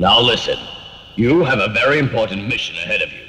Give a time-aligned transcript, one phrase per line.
[0.00, 0.58] Now listen.
[1.16, 3.20] You have a very important mission ahead of you.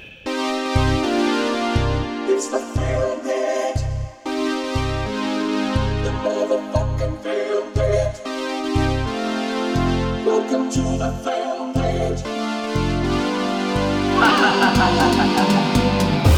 [2.34, 3.76] It's the Film Net.
[6.06, 8.22] The motherfucking Film Net.
[10.26, 12.24] Welcome to the Film Net.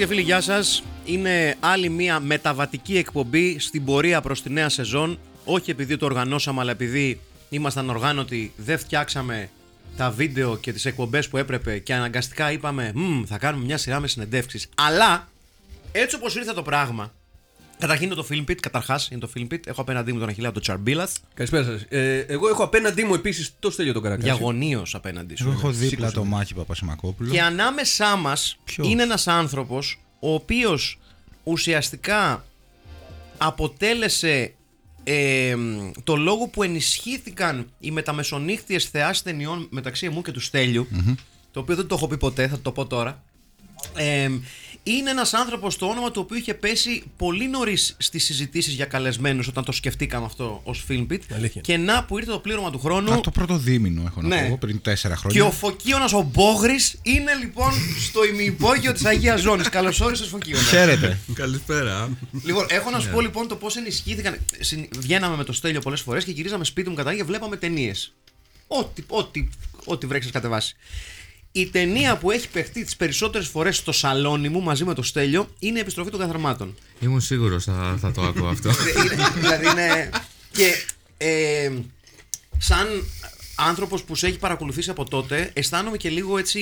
[0.00, 0.82] και φίλοι, γεια σας.
[1.04, 5.18] Είναι άλλη μια μεταβατική εκπομπή στην πορεία προς τη νέα σεζόν.
[5.44, 9.50] Όχι επειδή το οργανώσαμε, αλλά επειδή ήμασταν οργάνωτοι, δεν φτιάξαμε
[9.96, 14.00] τα βίντεο και τις εκπομπές που έπρεπε και αναγκαστικά είπαμε «Μμμ, θα κάνουμε μια σειρά
[14.00, 14.68] με συνεντεύξεις.
[14.74, 15.28] Αλλά
[15.92, 17.12] έτσι όπως ήρθε το πράγμα.
[17.80, 19.66] Καταρχήν είναι το Film Pit, καταρχάς είναι το Film Pit.
[19.66, 21.12] Έχω απέναντί μου τον Αχιλέα τον Τσαρμπίλας.
[21.34, 21.82] Καλησπέρα σας.
[21.88, 24.28] Ε, εγώ έχω απέναντί μου επίσης το στέλιο τον Καρακάση.
[24.28, 25.44] Διαγωνίως απέναντί σου.
[25.44, 26.14] Εγώ έχω δίπλα σήκωσε.
[26.14, 27.30] το Μάκη Παπασημακόπουλο.
[27.30, 30.98] Και ανάμεσά μας Ποιος; είναι ένας άνθρωπος ο οποίος
[31.44, 32.44] ουσιαστικά
[33.38, 34.54] αποτέλεσε
[35.04, 35.56] ε,
[36.04, 40.88] το λόγο που ενισχύθηκαν οι μεταμεσονύχτιες θεάσεις ταινιών μεταξύ μου και του στελιου
[41.52, 43.22] το οποίο δεν το έχω πει ποτέ, θα το πω τώρα.
[43.96, 44.30] Ε,
[44.82, 49.46] είναι ένας άνθρωπος το όνομα του οποίου είχε πέσει πολύ νωρίς στις συζητήσεις για καλεσμένους
[49.48, 51.60] όταν το σκεφτήκαμε αυτό ως Filmpit Αλήθεια.
[51.60, 54.38] και να που ήρθε το πλήρωμα του χρόνου Α, το πρώτο δίμηνο έχω να Ναι.
[54.40, 55.44] πω εγώ, πριν τέσσερα και χρόνια.
[55.44, 57.72] ο Φωκίωνας ο Μπόγρης είναι λοιπόν
[58.08, 59.68] στο ημιυπόγειο της Αγίας Ζώνης.
[59.78, 60.62] Καλώς όρισες Φωκίωνα.
[60.62, 61.18] Χαίρετε.
[61.34, 62.08] Καλησπέρα.
[62.44, 64.38] Λοιπόν, έχω να σου πω λοιπόν το πώς ενισχύθηκαν.
[64.60, 68.12] Συν- Βγαίναμε με το στέλιο πολλές φορές και γυρίζαμε σπίτι μου κατά και βλέπαμε ταινίες.
[68.66, 69.48] Ό,τι, ό,τι,
[69.84, 70.76] ό,τι βρέξεις κατεβάσεις.
[71.52, 75.48] Η ταινία που έχει παιχτεί τις περισσότερες φορές στο σαλόνι μου μαζί με το στέλιο
[75.58, 76.74] είναι η επιστροφή των καθαρμάτων.
[77.00, 78.70] Ήμουν σίγουρος θα, θα το ακούω αυτό.
[79.04, 80.10] είναι, δηλαδή είναι.
[80.52, 80.84] Και
[81.16, 81.70] ε,
[82.58, 82.86] σαν
[83.54, 86.60] άνθρωπος που σε έχει παρακολουθήσει από τότε, αισθάνομαι και λίγο έτσι.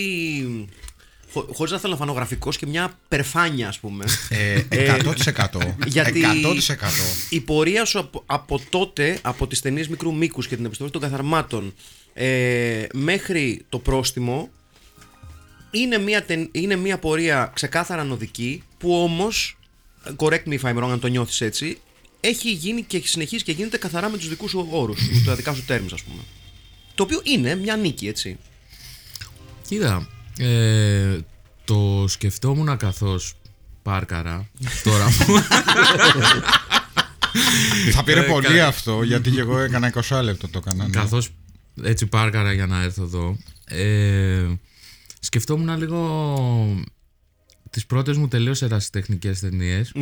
[1.33, 4.05] Χω, Χωρίς να θέλω να φανώ γραφικός και μια περφάνεια, ας πούμε.
[4.29, 5.75] Ε, 100%.
[5.87, 6.23] Γιατί
[6.69, 6.77] 100%.
[7.31, 11.01] η πορεία σου από, από τότε, από τις ταινίες μικρού μήκους και την επιστροφή των
[11.01, 11.75] καθαρμάτων
[12.15, 14.51] ε, μέχρι το πρόστιμο
[15.71, 19.59] είναι μια, τεν- είναι μια πορεία ξεκάθαρα νοδική που όμως,
[20.17, 21.79] correct me if I'm wrong αν το νιώθεις έτσι,
[22.21, 25.35] έχει γίνει και έχει συνεχίσει και γίνεται καθαρά με τους δικούς σου όρους, με τα
[25.35, 26.23] δικά σου terms ας πούμε.
[26.95, 28.39] Το οποίο είναι μια νίκη έτσι.
[29.69, 30.09] Κοίτα,
[30.39, 31.19] ε,
[31.65, 33.35] το σκεφτόμουν καθώς
[33.83, 34.49] πάρκαρα
[34.85, 35.33] τώρα που
[37.93, 40.85] Θα πήρε Ε, πολύ κα- αυτό γιατί και εγώ έκανα 20 λεπτό το έκανα.
[40.85, 40.91] ναι.
[40.91, 41.29] καθώς
[41.83, 44.45] έτσι πάρκαρα για να έρθω εδώ ε,
[45.21, 46.85] σκεφτόμουν λίγο
[47.71, 49.93] τις πρώτες μου τελείως ερασιτεχνικές ταινίες.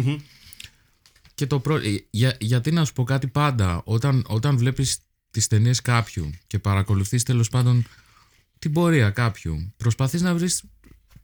[1.34, 1.76] Και το πρω...
[1.76, 4.98] ε, για, γιατί να σου πω κάτι πάντα όταν, όταν βλέπεις
[5.30, 7.86] τις ταινίες κάποιου και παρακολουθείς τέλος πάντων
[8.58, 10.62] την πορεία κάποιου προσπαθείς να βρεις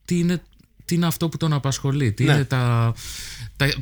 [0.04, 0.42] τι είναι,
[0.84, 2.32] τι είναι αυτό που τον απασχολεί τι Ναι.
[2.32, 2.94] είναι τα,
[3.56, 3.72] τα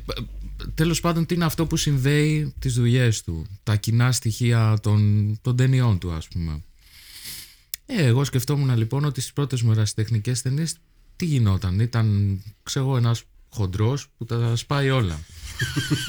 [0.75, 5.57] τέλος πάντων τι είναι αυτό που συνδέει τις δουλειές του τα κοινά στοιχεία των, των
[5.57, 6.63] ταινιών του ας πούμε
[7.99, 10.77] ε, εγώ σκεφτόμουν λοιπόν ότι στις πρώτες μου ερασιτεχνικές ταινίες
[11.17, 11.81] τι γινόταν.
[11.81, 15.19] Ήταν, ξέρω εγώ, ένας χοντρός που τα σπάει όλα.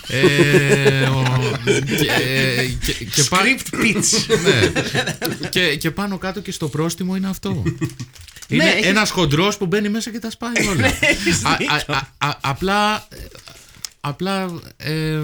[0.08, 1.24] ε, ο,
[1.86, 4.38] και, και, και, πά- Script pitch.
[4.44, 5.48] ναι.
[5.50, 7.64] και, και πάνω κάτω και στο πρόστιμο είναι αυτό.
[8.48, 10.86] Είναι Ναι, έχεις- ένας χοντρός που μπαίνει μέσα και τα σπάει όλα.
[11.44, 13.16] α, α, α, απλά ε,
[14.04, 15.20] Απλά ε,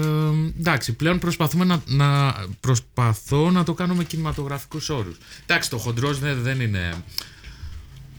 [0.58, 5.16] εντάξει, πλέον προσπαθούμε να, να προσπαθώ να το κάνω με κινηματογραφικούς όρους.
[5.46, 6.94] Εντάξει, το χοντρός δεν, δεν είναι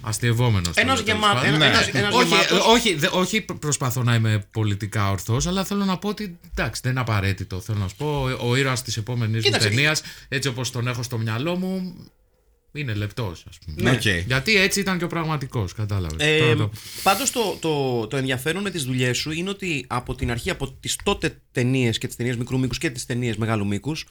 [0.02, 0.76] αστειευόμενος.
[0.76, 1.54] Ένας τώρα, τέλος γεμάτο- πάντων.
[1.54, 2.66] ένα- ένας- ένας όχι, γεμάτος.
[2.68, 6.82] όχι, δε- όχι προ- προσπαθώ να είμαι πολιτικά ορθός, αλλά θέλω να πω ότι εντάξει,
[6.84, 7.60] δεν είναι απαραίτητο.
[7.60, 10.88] Θέλω να σου πω, ο, ο ήρωας της επόμενης μου Κοίταξε, ταινίας, έτσι όπως τον
[10.88, 11.96] έχω στο μυαλό μου,
[12.74, 13.90] είναι λεπτός, ας πούμε.
[13.92, 13.98] Ναι.
[13.98, 14.26] Οκ.
[14.28, 16.28] Γιατί έτσι ήταν και ο πραγματικός, κατάλαβες.
[16.28, 16.72] Ε, Τώρα το-
[17.04, 20.72] Πάντως το, το, το ενδιαφέρον με τις δουλειές σου είναι ότι από την αρχή, από
[20.72, 24.06] τις τότε ταινίες και τις ταινίες μικρού μήκους και τις ταινίες μεγάλου μήκους,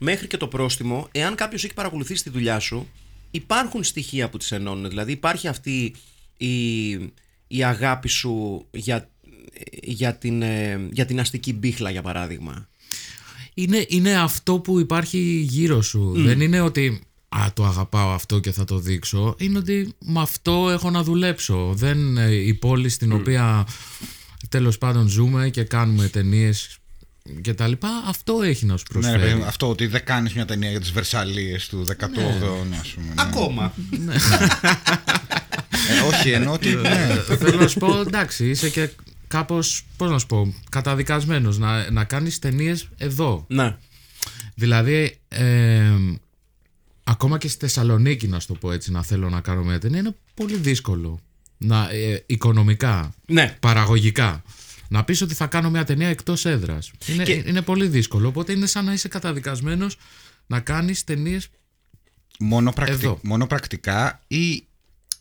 [0.00, 2.88] μέχρι και το πρόστιμο, εάν κάποιος έχει παρακολουθήσει τη δουλειά σου,
[3.30, 4.88] υπάρχουν στοιχεία που τις ενώνουν.
[4.88, 5.94] Δηλαδή υπάρχει αυτή
[6.36, 6.90] η,
[7.46, 9.10] η αγάπη σου για,
[9.82, 12.68] για, την, ε, για την αστική μπίχλα, για παράδειγμα.
[13.54, 15.18] είναι, είναι αυτό που υπάρχει
[15.48, 16.12] γύρω σου.
[16.16, 17.00] Δεν είναι ότι
[17.36, 19.34] α, το αγαπάω αυτό και θα το δείξω.
[19.38, 21.72] Είναι ότι με αυτό έχω να δουλέψω.
[21.74, 23.66] Δεν ε, η πόλη στην οποία
[24.48, 26.74] τέλος πάντων ζούμε και κάνουμε ταινίες
[27.40, 29.28] και τα λοιπά, αυτό έχει να σου Ναι, ρε προσφέρει.
[29.30, 31.94] παιδί μου, αυτό ότι δεν κάνεις μια ταινία για τις Βερσαλίες του 18ου,
[32.80, 33.06] ας πούμε.
[33.06, 33.14] ναι.
[33.16, 33.72] Ακόμα.
[35.88, 36.68] Ε, όχι, ενώ ότι.
[36.74, 37.22] ναι.
[37.36, 38.90] Θέλω να σου πω, εντάξει, είσαι και
[39.28, 43.44] κάπως, πώς να σου πω, καταδικασμένος να, να κάνεις ταινίες εδώ.
[43.48, 43.76] ναι.
[44.54, 45.82] Δηλαδή, ε,
[47.10, 49.98] ακόμα και στη Θεσσαλονίκη, να σου το πω έτσι, να θέλω να κάνω μια ταινία,
[49.98, 51.20] είναι πολύ δύσκολο.
[51.58, 53.56] Να, ε, οικονομικά, Ναι.
[53.60, 54.42] παραγωγικά.
[54.88, 56.90] Να πεις ότι θα κάνω μια ταινία εκτός έδρας.
[57.06, 58.28] Είναι, Και- είναι πολύ δύσκολο.
[58.28, 59.96] Οπότε είναι σαν να είσαι καταδικασμένος
[60.46, 61.48] να κάνεις ταινίες.
[62.38, 63.18] Μόνο, πρακτι- Εδώ.
[63.22, 64.64] μόνο πρακτικά ή,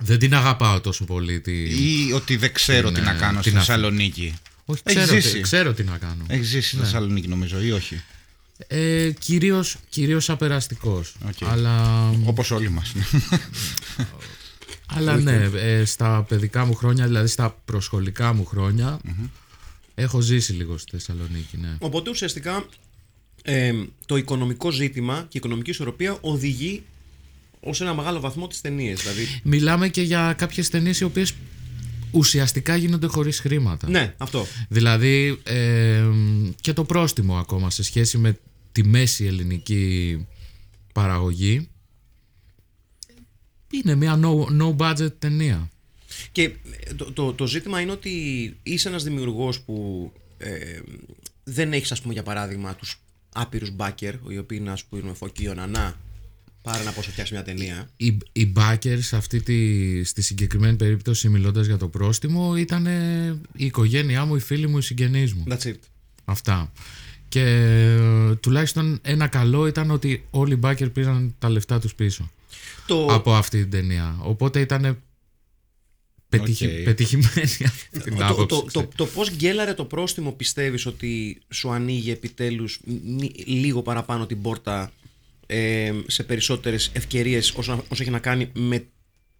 [0.01, 1.39] Δεν την αγαπάω τόσο πολύ.
[1.41, 1.51] Τη...
[1.63, 3.71] ή ότι δεν ξέρω Την, τι να ε, κάνω στη την αυτή.
[3.71, 4.33] Θεσσαλονίκη.
[4.65, 5.33] Όχι, Έχεις ξέρω, ζήσει.
[5.35, 6.23] τι, ξέρω τι να κάνω.
[6.27, 8.01] Έχεις ζήσει στη Θεσσαλονίκη, νομίζω, ή όχι;
[8.67, 11.15] Ε, κυρίως, κυρίως περαστικός.
[11.27, 11.49] Οκ.
[11.49, 12.93] Αλλά, Όπως όλοι μας.
[14.95, 18.99] αλλά ναι, ε, στα παιδικά μου χρόνια, δηλαδή στα προσχολικά μου χρονια
[19.95, 21.75] έχω ζήσει λίγο στη Θεσσαλονίκη, ναι.
[21.79, 22.65] Οπότε ουσιαστικά
[23.43, 23.73] ε,
[24.05, 26.83] το οικονομικό ζήτημα και η οικονομική ισορροπία οδηγεί
[27.59, 29.01] ως ένα μεγάλο βαθμό τις ταινίες.
[29.01, 29.41] Δηλαδή.
[29.43, 31.33] Μιλάμε και για κάποιες ταινίες οι οποίες
[32.11, 33.89] ουσιαστικά γίνονται χωρίς χρήματα.
[33.89, 34.45] Ναι, αυτό.
[34.69, 36.03] Δηλαδή ε,
[36.61, 38.39] και το πρόστιμο ακόμα σε σχέση με
[38.71, 40.27] τη μέση ελληνική
[40.93, 41.69] παραγωγή
[43.71, 45.69] είναι μια no, no budget ταινία.
[46.31, 48.11] Και ε, το, το, το ζήτημα είναι ότι
[48.63, 50.79] είσαι ένας δημιουργός που ε,
[51.43, 53.01] δεν έχεις ας πούμε για παράδειγμα τους
[53.33, 55.95] άπειρους μπάκερ οι οποίοι είναι ας πούμε φωκείο να
[56.61, 57.89] πάρε να πώς θα φτιάξεις μια ταινία.
[57.97, 62.85] Οι, οι backers σε αυτή τη, στη συγκεκριμένη περίπτωση μιλώντας για το πρόστιμο ήταν
[63.53, 65.43] η οικογένειά μου, οι φίλοι μου, οι συγγενείς μου.
[65.47, 65.75] That's it.
[66.25, 66.71] Αυτά.
[67.29, 72.31] Και ε, τουλάχιστον ένα καλό ήταν ότι όλοι οι backer πήραν τα λεφτά τους πίσω
[72.87, 74.17] Το, από αυτή την ταινία.
[74.21, 75.01] Οπότε ήταν
[76.29, 76.83] πετυχη, Οκ.
[76.83, 78.45] πετυχημένη αυτή την το, άποψη.
[78.47, 78.89] το, το, ξέρεις.
[78.95, 84.91] το πώς γκέλαρε το πρόστιμο πιστεύεις ότι σου ανοίγει επιτέλους μ- λίγο παραπάνω την πόρτα
[85.45, 88.85] ε, σε περισσότερες ευκαιρίες όσο, όσο έχει να κάνει με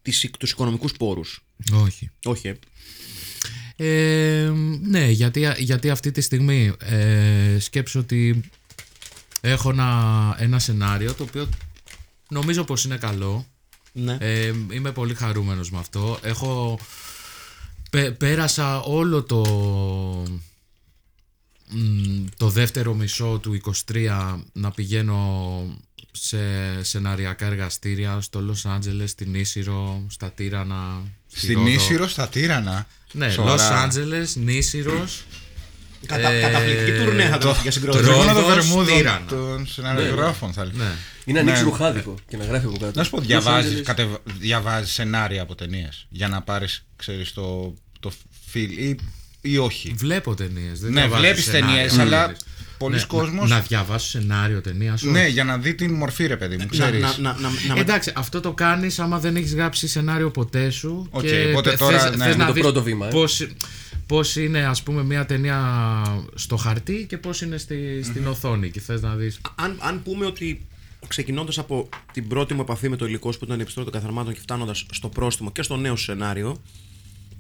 [0.02, 1.44] τις, τους οικονομικούς πόρους;
[1.74, 2.10] Όχι.
[2.26, 2.54] Όχι,
[3.80, 4.44] ε.
[4.44, 8.42] Ε, ναι, γιατί, γιατί αυτή τη στιγμή ε, σκέψω ότι
[9.42, 11.50] έχω ένα, ένα σενάριο το οποίο
[12.30, 13.46] νομίζω πως είναι καλό.
[13.92, 14.18] Ναι.
[14.20, 16.20] Ε, είμαι πολύ χαρούμενος με αυτό.
[16.24, 16.80] Έχω
[17.92, 19.42] πέ- πέρασα όλο το
[21.70, 23.62] μ, το δεύτερο μισό του
[23.92, 25.64] 23 να πηγαίνω
[26.12, 26.38] σε
[26.84, 31.70] σεναριακά εργαστήρια στο Λος Άντζελες, στην Ίσυρο, στα Τύρανα, στη Στην Ρόδο.
[31.70, 32.88] Ίσυρος, στα Τύρανα.
[33.12, 33.54] Ναι, Σοβαρά.
[33.54, 35.24] Λος Άντζελες, Νήσυρος.
[36.06, 38.04] Κατα, ε, καταπληκτική τουρνέ θα το για Το συγκρότηση.
[38.04, 39.26] Ρόδος, τρίγωνο των Βερμούδων Τύρανα.
[39.28, 40.78] των σεναριογράφων θα έλεγα.
[40.84, 40.92] Ναι.
[41.26, 41.70] Είναι ανοίξει Ναι.
[41.70, 42.92] ρουχάδικο και να γράφει από κάτω.
[42.96, 43.84] Να σου πω, Los διαβάζεις, Angeles.
[43.84, 44.18] κατεβα...
[44.40, 48.12] διαβάζεις σενάρια από ταινίες για να πάρεις, ξέρεις, το, το
[48.54, 48.96] feel ή,
[49.42, 49.94] ή όχι.
[49.98, 50.82] Βλέπω ταινίες.
[50.82, 52.36] Ναι, βλέπεις ταινίες, αλλά
[52.80, 54.98] πολλοί κόσμος- Να, να διαβάσω σενάριο ταινία.
[55.02, 57.02] Ναι, για να δει την μορφή, ρε παιδί μου, Να, ξέρεις.
[57.02, 61.08] να, να, να, να, Εντάξει, αυτό το κάνεις άμα δεν έχεις γράψει σενάριο ποτέ σου.
[61.12, 63.10] Οκ, και οπότε θες- τώρα, θες ναι, να είναι το δεις πρώτο βήμα, ε.
[63.10, 63.48] Πώς,
[64.06, 65.60] πώς είναι ας πούμε μια ταινία
[66.36, 70.26] στο χαρτί και πώς είναι στη, στην οθόνη και θες να δεις αν, αν πούμε
[70.26, 70.66] ότι
[71.08, 74.00] ξεκινώντας από την πρώτη μου επαφή με το υλικό σου που ήταν η επιστροφή των
[74.02, 76.62] καθαρμάτων και φτάνοντας στο πρόστιμο και στο νέο σου σενάριο,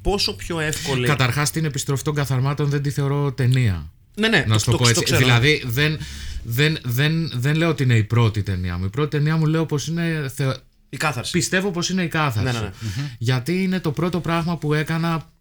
[0.01, 1.07] πόσο πιο εύκολη.
[1.07, 4.87] Καταρχάς την επιστροφή των καθαρμάτων δεν τη θεωρώ ταινία Ναι, ναι, Να σου το, πω
[4.89, 5.03] έτσι.
[5.03, 5.19] ξέρω.
[5.19, 5.97] δηλαδή δεν,
[6.43, 8.85] δεν, δεν, δεν λέω ότι είναι η πρώτη ταινία μου.
[8.85, 10.31] Η πρώτη ταινία μου λέω πως είναι.
[10.35, 10.55] Θεω...
[10.89, 11.31] Η κάθαρση.
[11.31, 12.53] Πιστεύω πως είναι η κάθαρση.
[12.53, 13.15] Ναι, ναι, ναι.
[13.17, 15.31] Γιατί είναι το πρώτο πράγμα που έκανα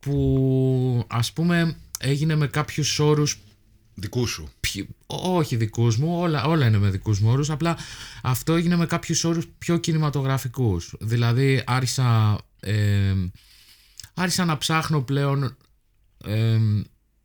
[0.00, 3.38] που ας πούμε έγινε με κάποιους όρους
[3.96, 4.48] Δικούς σου.
[4.60, 7.76] πιο- όχι δικούς μου, όλα, όλα είναι με δικούς μου όρους, απλά
[8.22, 10.94] αυτό έγινε με κάποιους όρους πιο κινηματογραφικούς.
[11.00, 13.12] Δηλαδή άρχισα, ε,
[14.14, 15.56] άρχισα να ψάχνω πλέον
[16.24, 16.58] ε,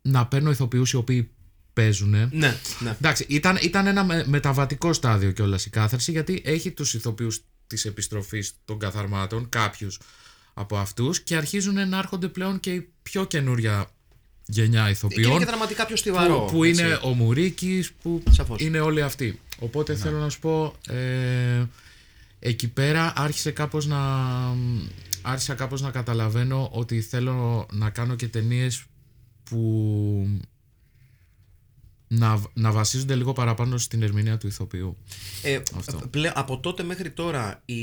[0.02, 1.30] να παίρνω ηθοποιούς οι οποίοι
[1.72, 2.08] παίζουν.
[2.10, 2.96] Ναι, ναι.
[3.00, 7.84] Εντάξει, ήταν, ήταν ένα με- μεταβατικό στάδιο κιόλας η κάθαρση γιατί έχει τους ηθοποιούς της
[7.84, 9.98] επιστροφής των καθαρμάτων, κάποιους
[10.54, 13.90] από αυτούς και αρχίζουν να έρχονται πλέον και η πιο καινούρια
[14.46, 16.38] γενιά Και ηθοποιών είναι και δραματικά πιο στιβαρό.
[16.40, 16.82] που, που έτσι.
[16.82, 18.60] είναι ο Μουρίκης που Σαφώς.
[18.60, 19.40] είναι όλοι αυτοί.
[19.58, 21.64] Οπότε θέλω να σου πω, ε,
[22.38, 23.98] εκεί πέρα άρχισε κάπως να,
[25.22, 28.82] άρχισα κάπως να καταλαβαίνω ότι θέλω να κάνω και ταινίες
[29.50, 30.40] που
[32.08, 34.96] να, να βασίζονται λίγο παραπάνω στην ερμηνεία του ηθοποιού.
[35.42, 35.98] Ε, Αυτό.
[36.10, 37.82] πλέ- από τότε μέχρι τώρα η,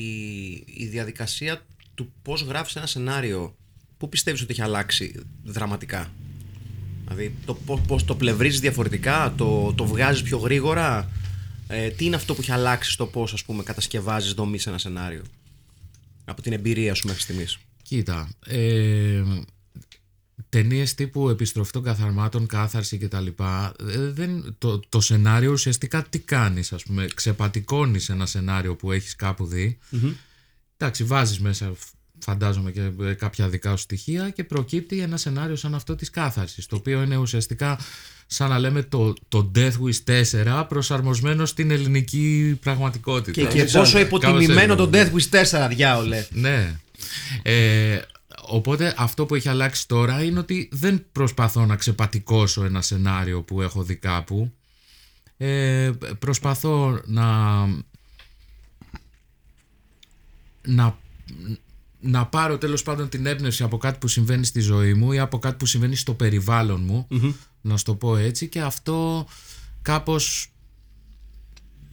[0.66, 3.56] η διαδικασία του πώς γράφεις ένα σενάριο
[3.98, 6.12] πού πιστεύεις ότι έχει αλλάξει δραματικά;
[7.04, 11.12] Δηλαδή το πώς, πώς το πλευρίζεις διαφορετικά το, το βγάζεις πιο γρήγορα;
[11.68, 14.78] Ε, τι είναι αυτό που έχει αλλάξει στο πώς ας πούμε κατασκευάζεις δομή σε ένα
[14.78, 15.24] σενάριο;
[16.26, 19.24] Από την εμπειρία σου μέχρι στιγμής Κοίτα, ε,
[20.50, 23.26] ταινίες τύπου επιστροφή των καθαρμάτων, κάθαρση κτλ.
[23.26, 27.08] ε, Δεν, το, το σενάριο ουσιαστικά τι κάνεις, ας πούμε.
[27.14, 29.78] Ξεπατικώνεις ένα σενάριο που έχεις κάπου δει.
[30.78, 31.72] Εντάξει, βάζεις μέσα,
[32.20, 36.66] φαντάζομαι, και ε, κάποια δικά σου στοιχεία και προκύπτει ένα σενάριο σαν αυτό της κάθαρσης.
[36.66, 37.80] Το οποίο είναι ουσιαστικά
[38.28, 43.32] σαν να λέμε το, το Death Wish 4 προσαρμοσμένο στην ελληνική πραγματικότητα.
[43.32, 45.10] Και, και Κάπως πόσο έτσι, υποτιμημένο το νομίζω.
[45.32, 46.28] Death Wish 4, διάολε.
[46.32, 46.76] Ναι.
[47.42, 48.00] Ε,
[48.48, 53.62] οπότε αυτό που έχει αλλάξει τώρα είναι ότι δεν προσπαθώ να ξεπατικώσω ένα σενάριο που
[53.62, 54.52] έχω δει κάπου.
[55.38, 57.66] Ε, προσπαθώ να,
[60.66, 60.98] να,
[62.00, 65.40] να πάρω τέλος πάντων την έμπνευση από κάτι που συμβαίνει στη ζωή μου ή από
[65.40, 67.08] κάτι που συμβαίνει στο περιβάλλον μου,
[67.62, 69.28] να σου το πω έτσι, και αυτό
[69.82, 70.52] κάπως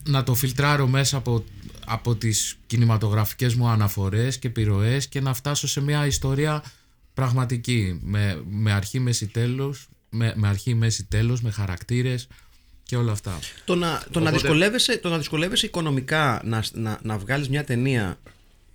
[0.08, 1.44] να το φιλτράρω μέσα από,
[1.86, 6.64] από τις κινηματογραφικές μου αναφορές και επιρροές και να φτάσω σε μια ιστορία
[7.14, 12.26] πραγματική με, με αρχή, μέση, τέλος με, με αρχή, μέση, τέλος, με χαρακτήρες
[12.82, 13.38] και όλα αυτά.
[13.64, 18.18] Το να, το να, δυσκολεύεσαι, το να δυσκολεύεσαι οικονομικά να, να, να βγάλεις μια ταινία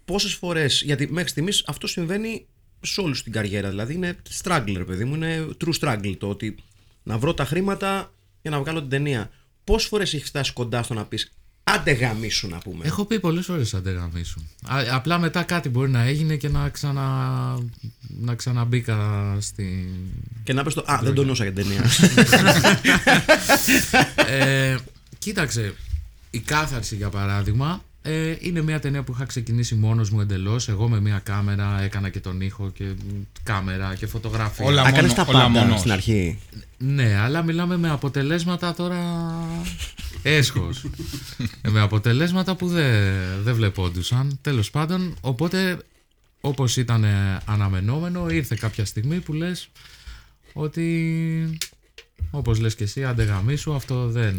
[0.05, 2.45] πόσες φορές, γιατί μέχρι στιγμής αυτό συμβαίνει
[2.81, 6.55] σε όλους την καριέρα, δηλαδή είναι struggle ρε παιδί μου, είναι true struggle το ότι
[7.03, 9.29] να βρω τα χρήματα για να βγάλω την ταινία.
[9.69, 11.31] Πόσες φορές έχεις φτάσει κοντά στο να πεις
[11.63, 12.85] άντε γαμίσου να πούμε.
[12.85, 14.49] Έχω πει πολλές φορές αν δεν γαμίσουν.
[14.67, 17.03] Α, απλά μετά κάτι μπορεί να έγινε και να, ξανα,
[18.19, 18.97] να ξαναμπήκα
[19.39, 19.87] στην...
[20.43, 21.89] Και να πες το α δεν τον νόσα για την ταινία.
[24.15, 24.75] ε,
[25.17, 25.73] κοίταξε,
[26.29, 30.69] η κάθαρση για παράδειγμα ε, είναι μια ταινία που είχα ξεκινήσει μόνος μου εντελώς.
[30.69, 34.65] Εγώ με μια κάμερα έκανα και τον ήχο και μ, κάμερα και φωτογραφία.
[34.65, 35.79] Όλα Α, κάνεις μόνο- τα όλα πάντα μόνος.
[35.79, 36.39] στην αρχή.
[36.77, 38.99] Ναι, αλλά μιλάμε με αποτελέσματα τώρα
[40.21, 40.85] έσχος.
[41.61, 42.93] Ε, με αποτελέσματα που δεν
[43.43, 44.37] δεν βλεπόντουσαν.
[44.41, 45.77] Τέλος πάντων, οπότε
[46.41, 49.69] όπως ήταν ε, αναμενόμενο ήρθε κάποια στιγμή που λες
[50.53, 51.57] ότι
[52.31, 54.35] όπως λες και εσύ αντεγαμίσου αυτό δεν,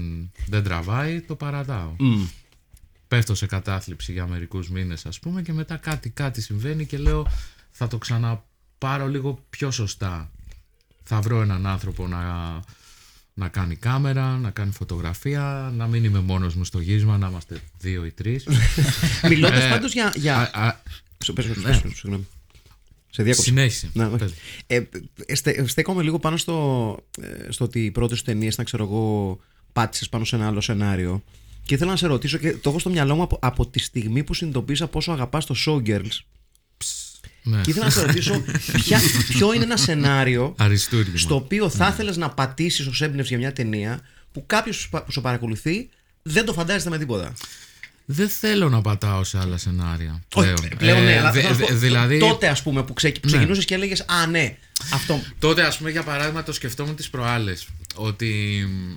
[0.47, 1.93] δεν τραβάει, το παρατάω.
[3.11, 7.26] Πέφτω σε κατάθλιψη για μερικούς μήνες ας πούμε και μετά κάτι, κάτι συμβαίνει και λέω
[7.71, 10.31] θα το ξαναπάρω λίγο πιο σωστά
[11.02, 12.23] θα βρω έναν άνθρωπο να,
[13.35, 17.61] να κάνει κάμερα, να κάνει φωτογραφία, να μην είμαι μόνος μου στο γύρισμα, να είμαστε
[17.79, 18.47] δύο ή τρεις.
[19.29, 20.12] Μιλώντας Ε, πάντως για...
[20.17, 20.37] για...
[20.55, 20.76] Α, α,
[21.25, 22.26] Σου- πες, πες, πες, πες, συγγνώμη.
[23.11, 23.49] Σε διάκοψα.
[23.50, 23.90] συνέχισε.
[23.93, 24.17] Ναι, όχι.
[24.17, 24.33] Πες.
[24.67, 24.83] Ε,
[25.26, 28.85] ε, στε- στέκομαι λίγο πάνω στο, ε, στο ότι οι πρώτες σου ταινίες ήταν, ξέρω
[28.85, 29.38] εγώ,
[29.73, 31.23] πάτησες πάνω σε ένα άλλο σενάριο.
[31.64, 34.25] Και ήθελα να σε ρωτήσω και το έχω στο μυαλό μου από, από τη στιγμή
[34.25, 36.19] που συνειδητοποίησα πόσο αγαπάς το Showgirls.
[37.43, 37.61] Ναι.
[37.61, 38.43] Και ήθελα να σε ρωτήσω
[38.85, 41.19] ποια, ποιο είναι ένα σενάριο Αριστούργημα.
[41.19, 44.00] στο οποίο θα ήθελες να πατήσεις ως έμπνευση για μια ταινία
[44.33, 45.88] που κάποιος που σε παρακολουθεί
[46.23, 47.33] δεν το φαντάζεται με τίποτα.
[48.05, 50.23] Δεν θέλω να πατάω σε άλλα σενάρια.
[50.35, 52.62] Όχι, Πλέον, πλέον ναι, Ε, αλλά δε- θέλω να σου δε- πω, δηλαδή, τότε ας
[52.62, 54.57] πούμε που ξε, ξεκινούσες και έλεγες Α, ναι,
[54.93, 55.23] αυτό.
[55.38, 58.97] τότε ας πούμε για παράδειγμα το σκεφτόμουν τις προάλλες ότι μ,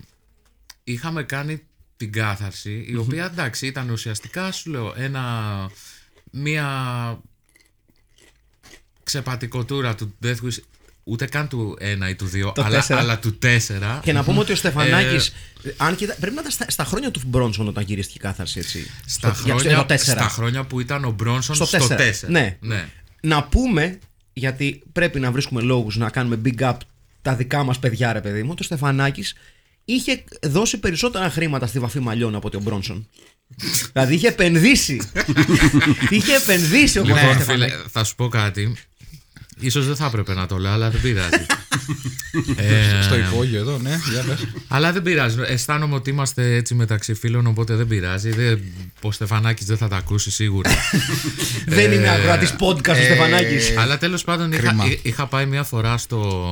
[0.84, 1.62] είχαμε κάνει
[2.04, 5.24] την κάθαρση η οποία εντάξει ήταν ουσιαστικά σου λέω ένα
[6.32, 6.68] μία
[9.04, 10.58] ξεπατικοτούρα του Death Wish
[11.04, 13.00] ούτε καν του 1 ή του 2 Το αλλά, τέσσερα.
[13.00, 15.34] αλλά του 4 Και να πούμε ότι ο Στεφανάκης.
[15.64, 18.60] Ε, αν και, πρέπει να ήταν στα, στα χρόνια του Μπρόνσον όταν γυρίστηκε η κάθαρση,
[18.60, 18.92] έτσι.
[19.06, 20.20] στα, Στο- για- χρόνια, στο τέσσερα.
[20.22, 22.32] στα χρόνια που ήταν ο Μπρόνσον Στο στο, τέσσερα.
[22.32, 22.58] 4 Ναι.
[22.62, 22.88] ναι.
[23.22, 24.00] Να πούμε,
[24.34, 26.78] γιατί πρέπει να βρίσκουμε λόγους να κάνουμε big up
[27.22, 29.36] τα δικά μας παιδιά, ρε παιδί μου, ότι ο Στεφανάκης
[29.86, 33.08] είχε δώσει περισσότερα χρήματα στη βαφή μαλλιών από ότι ο Μπρόνσον.
[33.94, 35.02] δηλαδή είχε επενδύσει.
[36.10, 37.92] είχε επενδύσει ο Λοιπόν, Κωστής φίλε, Στεφανάκης.
[37.92, 38.76] θα σου πω κάτι.
[39.60, 41.30] Ίσως δεν θα έπρεπε να το λέω, αλλά δεν πειράζει.
[42.56, 44.48] ε, Στο υπόγειο εδώ, ναι, για πες.
[44.68, 45.38] αλλά δεν πειράζει.
[45.48, 48.30] Αισθάνομαι ότι είμαστε έτσι μεταξύ φίλων, οπότε δεν πειράζει.
[48.32, 48.62] Δεν,
[49.02, 50.72] ο Στεφανάκης δεν θα τα ακούσει σίγουρα.
[51.66, 53.78] Δεν είναι ε, ακροατή podcast ο Στεφανάκης.
[53.78, 54.86] Αλλά τέλος πάντων είχα, Κρίμα.
[54.86, 56.50] εί- είχα πάει μια φορά στο,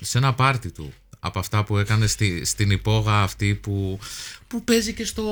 [0.00, 0.92] σε ένα πάρτι του
[1.24, 3.98] από αυτά που έκανε στη, στην υπόγα αυτή που,
[4.46, 5.22] που παίζει, και στο,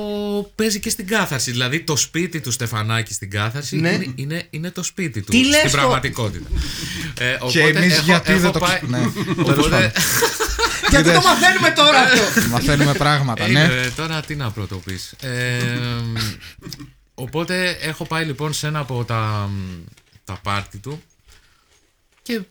[0.55, 1.51] παίζει και στην κάθαρση.
[1.51, 3.89] Δηλαδή το σπίτι του Στεφανάκη στην κάθαρση Ναι.
[3.89, 6.47] είναι, είναι, είναι το σπίτι του Τι λες στην το- πραγματικότητα.
[7.19, 8.97] ε, Και οπότε εμείς έχω- γιατί έχω δεν το πάει- ξε- ναι,
[9.43, 9.91] τέλος οπότε- πάντων.
[10.89, 12.47] Γιατί το μαθαίνουμε τώρα αυτό.
[12.53, 13.63] Μαθαίνουμε πράγματα, ε, ναι.
[13.63, 15.11] ε, τώρα τι να πρωτοποιείς.
[15.21, 15.61] Ε,
[17.13, 19.49] οπότε έχω πάει λοιπόν σε ένα από τα,
[20.23, 21.01] τα πάρτι του
[22.21, 22.41] και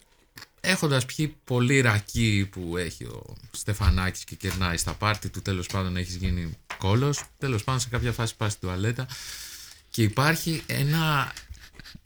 [0.61, 5.97] έχοντας πιει πολύ ρακί που έχει ο Στεφανάκης και κερνάει στα πάρτι του τέλος πάντων
[5.97, 7.23] έχεις γίνει κόλος.
[7.39, 9.07] Τέλος πάντων σε κάποια φάση πας στην τουαλέτα
[9.91, 11.33] και υπάρχει ένα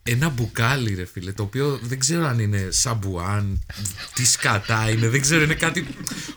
[0.02, 3.66] ένα μπουκάλι ρε φίλε το οποίο δεν ξέρω αν είναι σαμπουάν
[4.14, 5.86] τι σκατά είναι δεν ξέρω είναι κάτι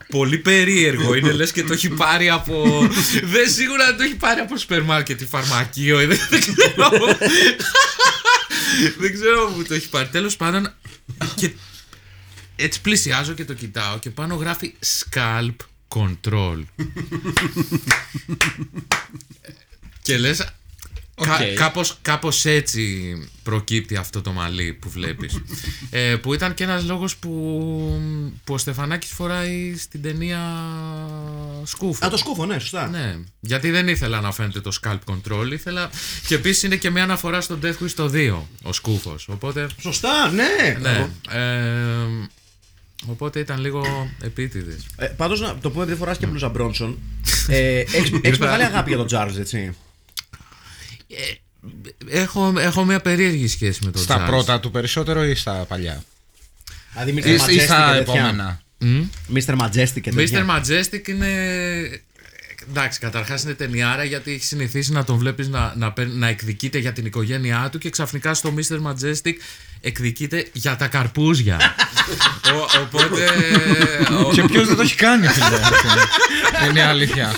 [0.09, 1.15] πολύ περίεργο.
[1.15, 2.87] Είναι λες και το έχει πάρει από
[3.23, 6.89] δεν σίγουρα δεν το έχει πάρει από σούπερ μάρκετ ή φαρμακείο ή δεν, δεν ξέρω.
[8.97, 10.07] Δεν ξέρω που το έχει πάρει.
[10.07, 10.73] Τέλος πάντων
[11.35, 11.51] και
[12.57, 15.55] έτσι πλησιάζω και το κοιτάω και πάνω γράφει Scalp
[15.95, 16.63] Control.
[20.01, 20.45] και λες,
[21.21, 21.53] Κα, Οκ.
[21.55, 25.41] κάπως, κάπως έτσι προκύπτει αυτό το μαλλί που βλέπεις.
[25.89, 27.29] ε, που ήταν και ένας λόγος που,
[28.43, 30.39] που ο Στεφανάκης φοράει στην ταινία
[31.63, 32.05] Σκούφο.
[32.05, 32.87] Α, το σκούφο, ναι, σωστά.
[32.87, 35.89] Ναι, γιατί δεν ήθελα να φαίνεται το scalp control, ήθελα...
[36.27, 39.67] Και επίσης είναι και μια αναφορά στο Death Wish το 2, ο Σκούφος, οπότε...
[39.79, 40.77] Σωστά, ναι.
[40.79, 42.27] Ναι, ε,
[43.05, 44.85] οπότε ήταν λίγο επίτηδες.
[44.97, 46.99] Ε, Πάντως να το πούμε επειδή φοράς και μπλούζα Μπρόνσον.
[47.47, 47.79] Ε,
[48.21, 49.75] Έχει μεγάλη αγάπη για τον Τζάρλς, έτσι.
[52.09, 54.27] Έχω, έχω μια περίεργη σχέση με τον Στα jazz.
[54.27, 56.03] πρώτα του περισσότερο ή στα παλιά;
[56.93, 57.25] Δηλαδή, Mr.
[57.25, 58.13] Ή, ή Majestic στα και τέτοια.
[58.25, 58.61] επόμενα.
[59.33, 59.57] Mr.
[59.61, 60.15] Majestic και Mr.
[60.15, 60.45] τέτοια.
[60.63, 61.27] Majestic είναι.
[62.69, 66.77] Εντάξει, καταρχάς είναι ταινιάρα γιατί έχει συνηθίσει να τον βλέπεις να, να, παίρνει- να εκδικείται
[66.77, 68.81] για την οικογένειά του και ξαφνικά στο Mr.
[68.81, 69.33] Majestic
[69.87, 71.75] εκδικείται για τα καρπούζια.
[72.53, 73.29] Ο- οπότε.
[74.25, 75.59] ο- Και ποιος δεν το έχει κάνει, φίλε.
[76.69, 77.35] Είναι η αλήθεια.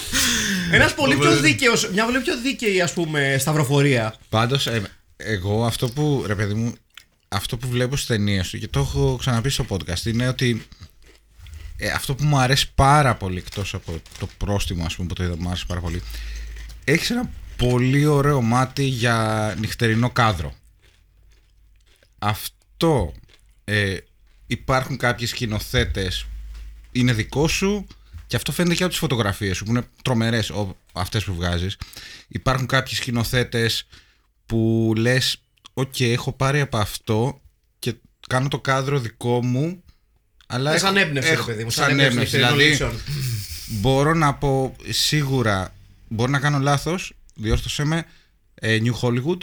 [0.71, 4.15] Ένας πολύ πιο δίκαιος, μια πολύ πιο δίκαιη ας πούμε σταυροφορία.
[4.29, 4.67] Πάντως,
[5.17, 6.73] εγώ αυτό που, ρε παιδί μου,
[7.27, 10.67] αυτό που βλέπω στις ταινίες του και το έχω ξαναπεί στο podcast είναι ότι
[11.77, 15.23] ε, αυτό που μου αρέσει πάρα πολύ εκτός από το πρόστιμο, ας πούμε, που το
[15.23, 16.01] είδα, μου άρεσε πάρα πολύ.
[16.83, 20.53] Έχεις ένα πολύ ωραίο μάτι για νυχτερινό κάδρο.
[22.19, 23.13] Αυτό
[23.63, 23.97] ε,
[24.47, 26.25] υπάρχουν κάποιοι σκηνοθέτες
[26.91, 27.87] είναι δικό σου
[28.27, 31.77] και αυτό φαίνεται και από τις φωτογραφίες σου που είναι τρομερές ο, αυτές που βγάζεις.
[32.27, 33.87] Υπάρχουν κάποιοι σκηνοθέτες
[34.45, 35.41] που λες
[35.73, 37.41] οκ έχω πάρει από αυτό
[37.79, 37.93] και
[38.27, 39.83] κάνω το κάδρο δικό μου
[40.47, 41.69] αλλά Ε, έχω- σαν έμπνευση, ρε έχω- παιδί μου.
[41.69, 42.99] σαν έμπνευση δηλαδή νυχτερινό
[43.67, 45.73] μπορώ να πω σίγουρα
[46.07, 48.05] μπορεί να κάνω λάθος διόρθωσέ με
[48.55, 49.37] ε, New Hollywood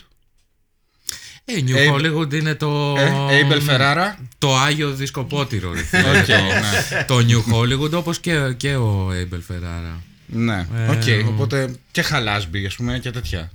[1.49, 2.95] Ε, New Abe- Hollywood είναι το.
[2.99, 5.73] ε, Abel Ferrara Το Άγιο Δισκοπότηρο.
[5.73, 7.05] ρε φίλε, Οκ, το, ναι.
[7.05, 10.01] το New Hollywood όπως και, και ο Abel Ferrara.
[10.27, 13.51] ναι, Ε, οκ, οπότε και Hal Ashby ας πούμε και τέτοια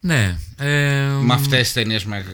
[0.00, 0.38] Ναι.
[0.58, 0.68] Ε,
[1.22, 2.24] με αυτές τις ταινίες με,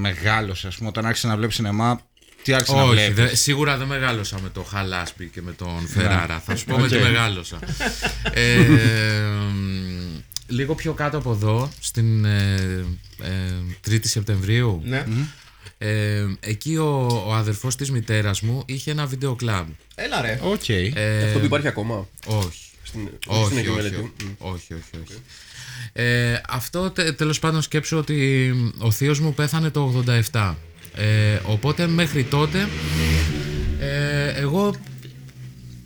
[0.00, 2.00] μεγάλωσες ας πούμε όταν άρχισε να βλέπεις σινεμά
[2.42, 5.52] τι άρχισε να όχι, βλέπεις; δε- σίγουρα δεν μεγάλωσα με το Hal Ashby και με
[5.52, 6.42] τον Ferrara.
[6.46, 7.02] Θα σου πω με τι Οκ.
[7.02, 7.58] μεγάλωσα.
[8.32, 8.58] ε,
[9.52, 9.85] μ,
[10.46, 12.84] λίγο πιο κάτω από εδώ, στην ε,
[13.22, 15.04] ε, 3η Σεπτεμβρίου, Ναι.
[15.78, 19.66] ε, εκεί ο, ο αδερφός της μητέρας μου είχε ένα βίντεο κλαμπ.
[19.94, 20.38] Έλα ρε.
[20.42, 20.68] Οκ.
[20.68, 22.08] Ε, Αυτό που υπάρχει ακόμα.
[22.26, 22.60] όχι.
[22.82, 24.24] Στην, Όχι, στην όχι, επιμέλεια όχι, του.
[24.24, 24.28] Μμ.
[24.38, 25.18] όχι, όχι, όχι.
[25.92, 30.54] Ε, αυτό τε, τέλος πάντων σκέψου ότι ο θείος μου πέθανε το 87
[30.94, 32.68] ε, οπότε μέχρι τότε
[33.80, 34.74] ε, εγώ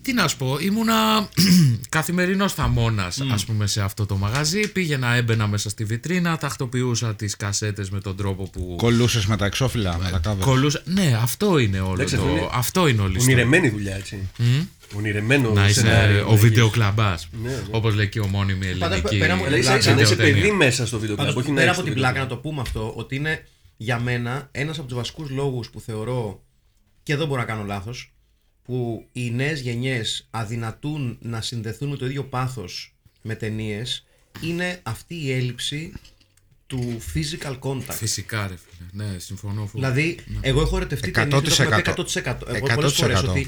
[0.02, 1.28] τι να σου πω ήμουνα
[1.88, 7.36] καθημερινός θαμώνας ας πούμε σε αυτό το μαγαζί πήγαινα έμπαινα μέσα στη βιτρίνα τακτοποιούσα τις
[7.36, 10.44] κασέτες με τον τρόπο που Κολούσες με τα εξώφυλλα, με τα κάβερ.
[10.44, 13.42] κολούσα ναι αυτό είναι όλο Εντάξει, το αυτό είναι αυτό είναι όλη η ιστορία.
[13.44, 14.28] Ονειρεμένη δουλειά, έτσι.
[14.96, 16.26] Ονειρεμένο να είσαι σενάριο.
[16.30, 17.28] ο βιντεοκλαμπάς.
[17.42, 17.58] Ναι, ναι.
[17.70, 19.18] Όπως λέει και η ομώνυμη ελληνική.
[19.18, 20.42] πέρα από- Αλλά είσαι, Πλάκα, να είσαι βιντεοτένεια.
[20.42, 22.34] παιδί μέσα στο βίντεο Πάντως, κλαμπ, όχι να πέρα έχεις από το την βίντεο πλάκα
[22.34, 26.42] να το πούμε αυτό, ότι είναι για μένα ένας από τους βασικούς λόγους που θεωρώ
[27.02, 28.12] και εδώ μπορώ να κάνω λάθος
[28.70, 34.04] που οι νέες γενιές αδυνατούν να συνδεθούν με το ίδιο πάθος με ταινίες
[34.40, 35.92] είναι αυτή η έλλειψη
[36.66, 37.82] του physical contact.
[37.94, 39.04] Φυσικά, ρε φίλε.
[39.04, 39.60] Ναι, συμφωνώ.
[39.66, 41.12] φου- Δηλαδή, εγώ έχω ερωτευτεί 100%.
[41.12, 42.36] ταινίες και το έχω πει 100%.
[42.54, 43.28] Εγώ πολλές φορές 100%.
[43.30, 43.46] ότι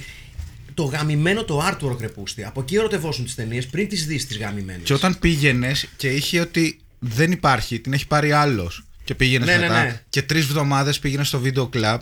[0.74, 2.44] το γαμημένο το artwork ρεπούστη.
[2.44, 4.82] Από εκεί ερωτευόσουν τις ταινίες πριν τις δεις τις γαμημένες.
[4.84, 8.84] Και όταν πήγαινες και είχε ότι δεν υπάρχει, την έχει πάρει άλλος.
[9.04, 9.82] Και πήγαινες Ναι, ναι, μετά.
[9.84, 10.02] ναι.
[10.08, 12.00] Και τρεις εβδομάδε πήγαινες στο βίντεο κλαμπ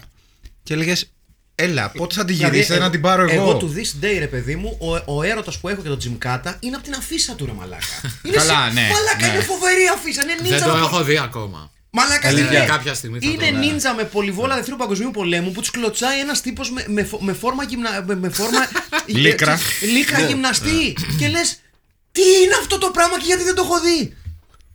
[0.62, 1.10] και έλεγες
[1.62, 4.26] Έλα, πότε θα τη Δηλαδή, γυρίσετε να την πάρω εγώ; Εγώ του this day, ρε
[4.26, 7.46] παιδί μου, ο, ο έρωτας που έχω για τον Τζιμκάτα είναι από την αφίσα του,
[7.46, 7.84] ρε Μαλάκα.
[8.24, 9.32] Είναι Καλά, σε- ναι, Μαλάκα, ναι.
[9.34, 10.22] είναι φοβερή αφίσα.
[10.22, 10.64] Είναι Δεν νίντζα.
[10.66, 11.70] το με έχω δει ακόμα.
[11.90, 12.56] Μαλάκα, Αλήθεια.
[12.58, 13.58] είναι, Κάποια στιγμή θα το είναι δω.
[13.58, 17.32] νίντζα με πολυβόλα Δευτέρου Παγκοσμίου Πολέμου που τους κλωτσάει ένας τύπος με, με, φο- με
[17.32, 18.68] φόρμα, γυμνα, με, με φόρμα
[19.06, 19.58] Λίκρα.
[19.94, 20.96] λίκρα γυμναστή.
[21.18, 21.58] και λες,
[22.12, 24.16] τι είναι αυτό το πράγμα και γιατί δεν το έχω δει;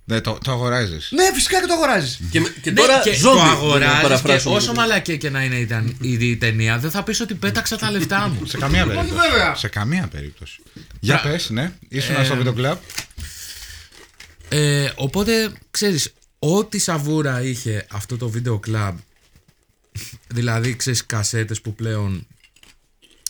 [0.08, 1.10] Ναι, το, το αγοράζεις.
[1.12, 2.20] Ναι, φυσικά και το αγοράζεις.
[2.32, 4.56] Και, με- και Ναι, τώρα και ζόμπι, το να αγοράζεις και παραφράσουμε.
[4.56, 7.92] όσο μαλακέ και να είναι ήταν η, η ταινία, δεν θα πεις ότι πέταξα τα
[7.92, 8.46] λεφτά μου.
[8.46, 9.14] Σε καμία περίπτωση.
[9.30, 9.56] βέβαια.
[9.56, 10.62] Σε καμία περίπτωση.
[11.00, 11.72] Για Πρα- πες, ναι.
[11.90, 12.78] Ήσουν Ε, στο βίντεο κλαμπ.
[14.50, 18.98] Ε, οπότε, ξέρεις, ό,τι σαβούρα είχε αυτό το βίντεο κλαμπ,
[20.28, 22.28] δηλαδή, ξέρεις, κασέτες που πλέον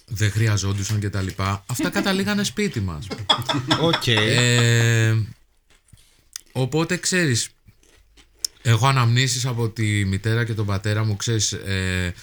[0.05, 3.07] δεν χρειαζόντουσαν και τα λοιπά, αυτά καταλήγανε σπίτι μας.
[3.79, 4.07] Οκ.
[4.07, 5.15] Ε,
[6.57, 7.49] οπότε, ξέρεις,
[8.61, 12.13] έχω αναμνήσεις από τη μητέρα και τον πατέρα μου, ξέρεις, ε,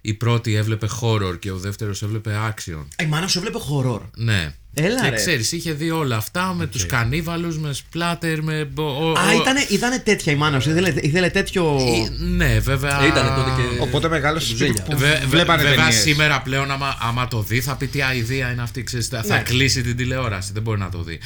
[0.00, 2.86] η πρώτη έβλεπε horror και ο δεύτερος έβλεπε action.
[3.02, 4.02] Η μάνα σου έβλεπε horror.
[4.16, 4.54] Ναι.
[4.74, 5.16] Έλα, Και ρε.
[5.16, 8.70] ξέρεις, είχε δει όλα αυτά με τους τους κανίβαλους, με σπλάτερ, με.
[8.76, 10.70] ο- ο- Α, ο- ήτανε, ήτανε τέτοια η μάνα σου.
[10.70, 11.76] Ήθελε, ήθελε τέτοιο.
[11.80, 13.02] Ε, Ναι, βέβαια.
[13.02, 14.82] Ε, ήτανε τότε και- Οπότε μεγάλο σπίτι Ζένια.
[14.82, 16.00] που Βε- βε- βλέπανε βέβαια ταινίες.
[16.00, 19.36] σήμερα πλέον άμα, άμα το δει θα πει τι αηδία είναι αυτή ξέρεις, θα, θα
[19.36, 19.42] Ναι.
[19.42, 21.20] κλείσει την τηλεόραση δεν μπορεί να το δει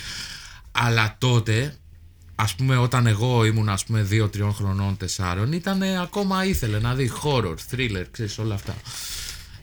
[0.72, 1.74] αλλά τότε
[2.34, 7.12] ας πούμε όταν εγώ ήμουν ας πούμε 2-3 χρονών 4 ήταν ακόμα ήθελε να δει
[7.22, 8.74] horror, thriller ξέρεις όλα αυτά.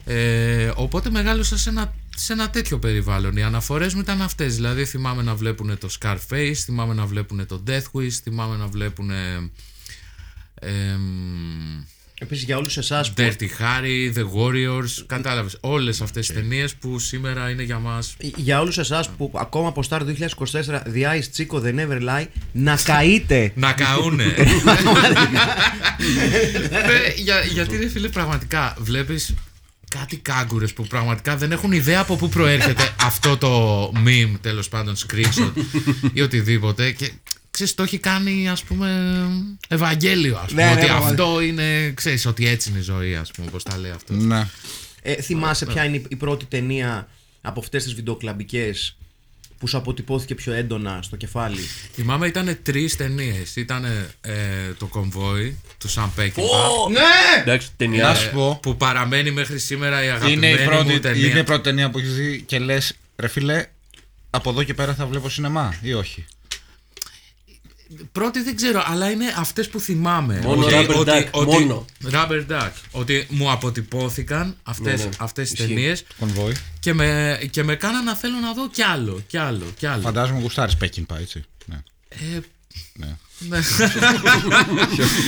[0.06, 3.38] Ε, οπότε μεγάλωσα σε ένα, σε ένα τέτοιο περιβάλλον.
[3.38, 7.64] Οι αναφορές μου ήταν αυτές δηλαδή θυμάμαι να βλέπουν το Scarface θυμάμαι να βλέπουν το
[7.68, 9.10] Death Wish θυμάμαι να βλέπουν
[12.22, 13.24] Επίσης για όλους εσάς που.
[13.24, 18.60] Dirty Harry, The Warriors, κατάλαβες όλες αυτές τις ταινίες που σήμερα είναι για μας Για
[18.60, 23.52] όλους εσάς που ακόμα από Star 2024 The Ice Chico The Never Lie να καείτε.
[23.56, 24.24] να καούνε.
[26.70, 29.34] Ναι, για, γιατί ρε φίλε πραγματικά βλέπεις
[29.90, 34.96] κάτι κάγκουρες που πραγματικά δεν έχουν ιδέα από πού προέρχεται αυτό το meme τέλος πάντων
[34.96, 35.52] screenshot
[36.14, 37.12] ή οτιδήποτε και
[37.52, 39.20] ξέρεις το έχει κάνει ας πούμε
[39.68, 41.24] Ευαγγέλιο ας πούμε Ναι, ναι, ότι πραγματικά.
[41.24, 44.48] αυτό είναι ξέρεις ότι έτσι είναι η ζωή ας πούμε πως τα λέει αυτός Ναι.
[45.02, 47.08] Ε, θυμάσαι ποια είναι η- η πρώτη ταινία
[47.42, 48.94] από αυτές τις βιντεοκλαμπικές
[49.58, 51.62] που σου αποτυπώθηκε πιο έντονα στο κεφάλι;
[51.94, 53.86] Θυμάμαι ήταν τρεις ταινίες ήταν
[54.78, 57.42] το κομβόι του Sam Peckinpah Ναι!
[57.42, 58.16] Εντάξει, Να ταινία.
[58.16, 61.44] σου πω, που παραμένει μέχρι σήμερα η είναι αγαπημένη η, πρώτη, μου ταινία είναι η
[61.44, 63.66] πρώτη ταινία που έχεις δει και λες, ρε φίλε,
[64.30, 66.26] από εδώ και πέρα θα βλέπω σινεμά ή όχι;
[68.12, 70.40] Πρώτη δεν ξέρω, αλλά είναι αυτές που θυμάμαι.
[70.44, 71.86] Μόνο Rubber Duck, μόνο.
[72.12, 72.70] Rubber Duck.
[72.92, 75.10] Ότι μου αποτυπώθηκαν αυτές, Ναι, ναι.
[75.20, 75.74] αυτές τις Ισχύει.
[75.74, 76.54] ταινίες Κονβόη.
[76.80, 80.02] και με, και με κάναν να θέλω να δω κι άλλο, κι άλλο, κι άλλο.
[80.02, 81.44] Φαντάζομαι γουστάρεις Πέκιν πάει έτσι.
[81.66, 81.82] Ναι.
[82.10, 82.40] Ε,
[82.94, 83.16] ναι.
[83.40, 83.60] ναι.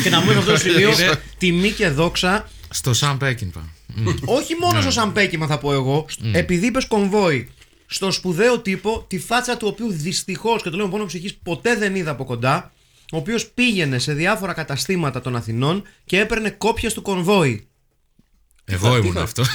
[0.03, 3.63] Και να πούμε σε αυτό το σημείο Είναι- τιμή και δόξα Στο Sam Peckinpah.
[3.95, 4.07] Μμ.
[4.25, 7.51] όχι μόνο στο Σαμπέκιμα θα πω εγώ, επειδή είπες κομβόι,
[7.93, 11.75] στο σπουδαίο τύπο, τη φάτσα του οποίου δυστυχώς και το λέω με πόνο ψυχής ποτέ
[11.75, 12.71] δεν είδα από κοντά,
[13.11, 17.65] ο οποίος πήγαινε σε διάφορα καταστήματα των Αθηνών και έπαιρνε κόπιες του κονβόι.
[18.65, 19.43] Εγώ ήμουν αυτό.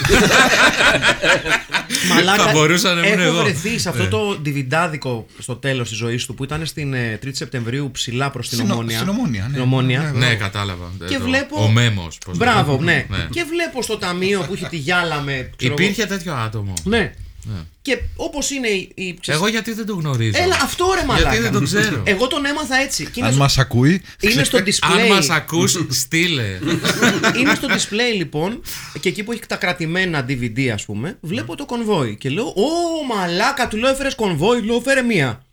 [2.09, 3.41] Μαλάκα, Θα μπορούσα να ήμουν έχω εγώ.
[3.43, 4.09] βρεθεί σε αυτό Ναι.
[4.09, 8.49] το διβιντάδικο στο τέλος της ζωής του που ήταν στην ε, 3η Σεπτεμβρίου ψηλά προς
[8.49, 8.97] την Στην ο- Ομόνια.
[8.97, 9.49] στην Ομόνια, ναι.
[9.49, 10.11] Στην Ομόνια.
[10.15, 10.91] ναι, κατάλαβα.
[11.07, 11.25] Και Εδώ.
[11.25, 11.63] βλέπω.
[11.63, 12.17] Ο Μέμος.
[12.25, 13.05] πώς Μπράβο, λέγεται.
[13.17, 13.27] ναι.
[13.31, 15.49] Και βλέπω στο ταμείο που έχει τη γυάλα με.
[15.55, 16.73] ξέρω εγώ- Υπήρχε τέτοιο άτομο.
[16.83, 17.13] Ναι.
[17.53, 17.59] Ναι.
[17.81, 18.91] Και όπως είναι η.
[18.95, 21.29] η- Εγώ γιατί δεν το γνωρίζω; Έλα, αυτό ρε μαλάκα.
[21.35, 23.03] Γιατί δεν το ξέρω; Εγώ τον έμαθα έτσι.
[23.03, 24.01] Και είναι, Αν στο- μας ακούει.
[24.19, 25.09] είναι στο Αν display.
[25.09, 26.59] μας ακούς, στείλε.
[27.39, 28.61] είναι στο display λοιπόν
[28.99, 33.05] και εκεί που έχει τα κρατημένα DVD ας πούμε βλέπω το κονβόι και λέω Ω
[33.15, 35.45] μαλάκα του λέω έφερες κονβόι λέω φέρε μία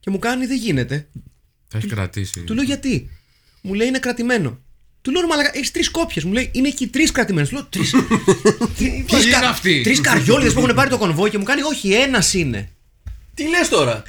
[0.00, 1.08] και μου κάνει δεν γίνεται
[1.68, 2.40] Θα έχει κρατήσει.
[2.40, 3.10] του λέω γιατί
[3.60, 4.58] μου λέει είναι κρατημένο
[5.02, 7.64] του λέω «Ρε μαλάκα έχεις τρεις κόπιες μου λέει είναι εκεί τρεις κρατημένες του λέω
[7.64, 7.90] τρεις
[9.06, 12.34] τρεις, είναι αυτοί; τρεις καριόλιδες που έχουν πάρει το κονβόι και μου κάνει όχι ένας
[12.34, 12.68] είναι
[13.34, 14.02] Τι λες τώρα;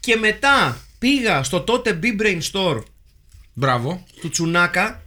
[0.00, 2.82] και μετά πήγα στο τότε B-Brain Store
[3.52, 4.04] Μπράβο.
[4.20, 5.02] του Τσουνάκα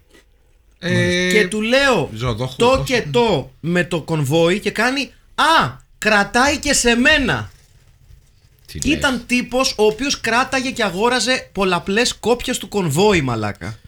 [0.79, 3.05] Ε, και του λέω Ζωοδόχου, το πώς και είναι.
[3.11, 7.51] το με το κονβόι και κάνει Α, κρατάει και σε μένα.
[8.65, 8.97] τι λες.
[8.97, 13.79] Ήταν τύπος ο οποίος κράταγε και αγόραζε πολλαπλές κόπιες του κονβόι μαλάκα.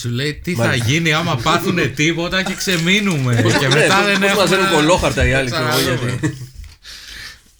[0.00, 3.34] Σου λέει τι θα γίνει άμα πάθουνε τίποτα και ξεμείνουμε.
[3.60, 4.34] και μετά Ναι, δεν πώς έχουμε.
[4.36, 6.10] μαζεύουν κολόχαρτα οι άλλοι, ξέρω εγώ, Ξαναδούμε.
[6.20, 6.52] γιατί.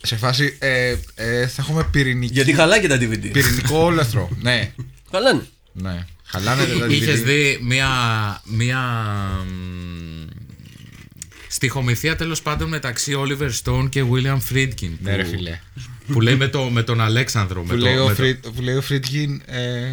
[0.02, 3.28] Σε φάση ε, ε, θα έχουμε πυρηνική, Γιατί χαλάει και τα DVD.
[3.32, 4.28] πυρηνικό όλεθρο.
[4.40, 4.72] ναι.
[5.10, 5.46] Χαλάνε.
[5.72, 6.04] ναι.
[6.24, 7.24] Χαλάνε τα Είχες DVD.
[7.24, 7.88] δει μία.
[8.44, 8.78] μία
[9.46, 10.26] μ,
[11.48, 14.90] στιχομυθία τέλος πάντων μεταξύ Oliver Stone και William Friedkin.
[15.00, 15.60] Ναι, ρε που- φίλε.
[16.12, 17.60] Που λέει με, το, με τον Αλέξανδρο.
[17.60, 19.88] Που με το- λέει, ο με το- Fried-, που λέει ο Friedkin, ε,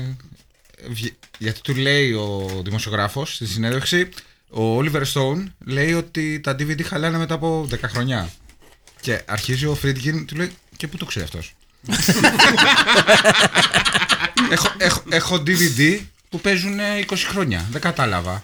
[0.90, 4.10] βγε- γιατί του λέει ο δημοσιογράφος στη συνέντευξη,
[4.50, 8.32] ο Oliver Stone λέει ότι τα DVD χαλάνε μετά από 10 χρονιά.
[9.02, 11.56] Και αρχίζει ο Friedkin, του λέει, και πού το ξέρει αυτός;
[14.52, 16.00] έχω, έχω, έχω DVD
[16.30, 16.78] που παίζουν
[17.08, 18.40] 20 χρόνια, δεν κατάλαβα.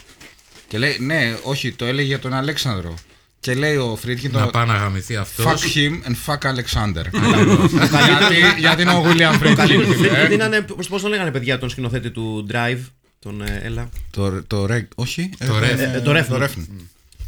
[0.68, 2.96] Και λέει, ναι, όχι, το έλεγε για τον Αλέξανδρο.
[3.40, 5.46] Και λέει ο Φρίτκιν, Να το, πάει να γαμηθεί αυτός.
[5.46, 7.04] Fuck him and fuck Alexander.
[8.08, 9.82] γιατί, γιατί είναι ο William Friedkin.
[10.28, 12.80] Δεν ήταν, πώς, πώς το λέγανε παιδιά τον σκηνοθέτη του Drive,
[13.20, 15.30] τον ε, Έλα; Το, το Reg, όχι.
[15.38, 15.78] Το ε, Ref.
[15.78, 16.26] ε, Ε, το Ref.
[16.30, 16.50] Το Ref.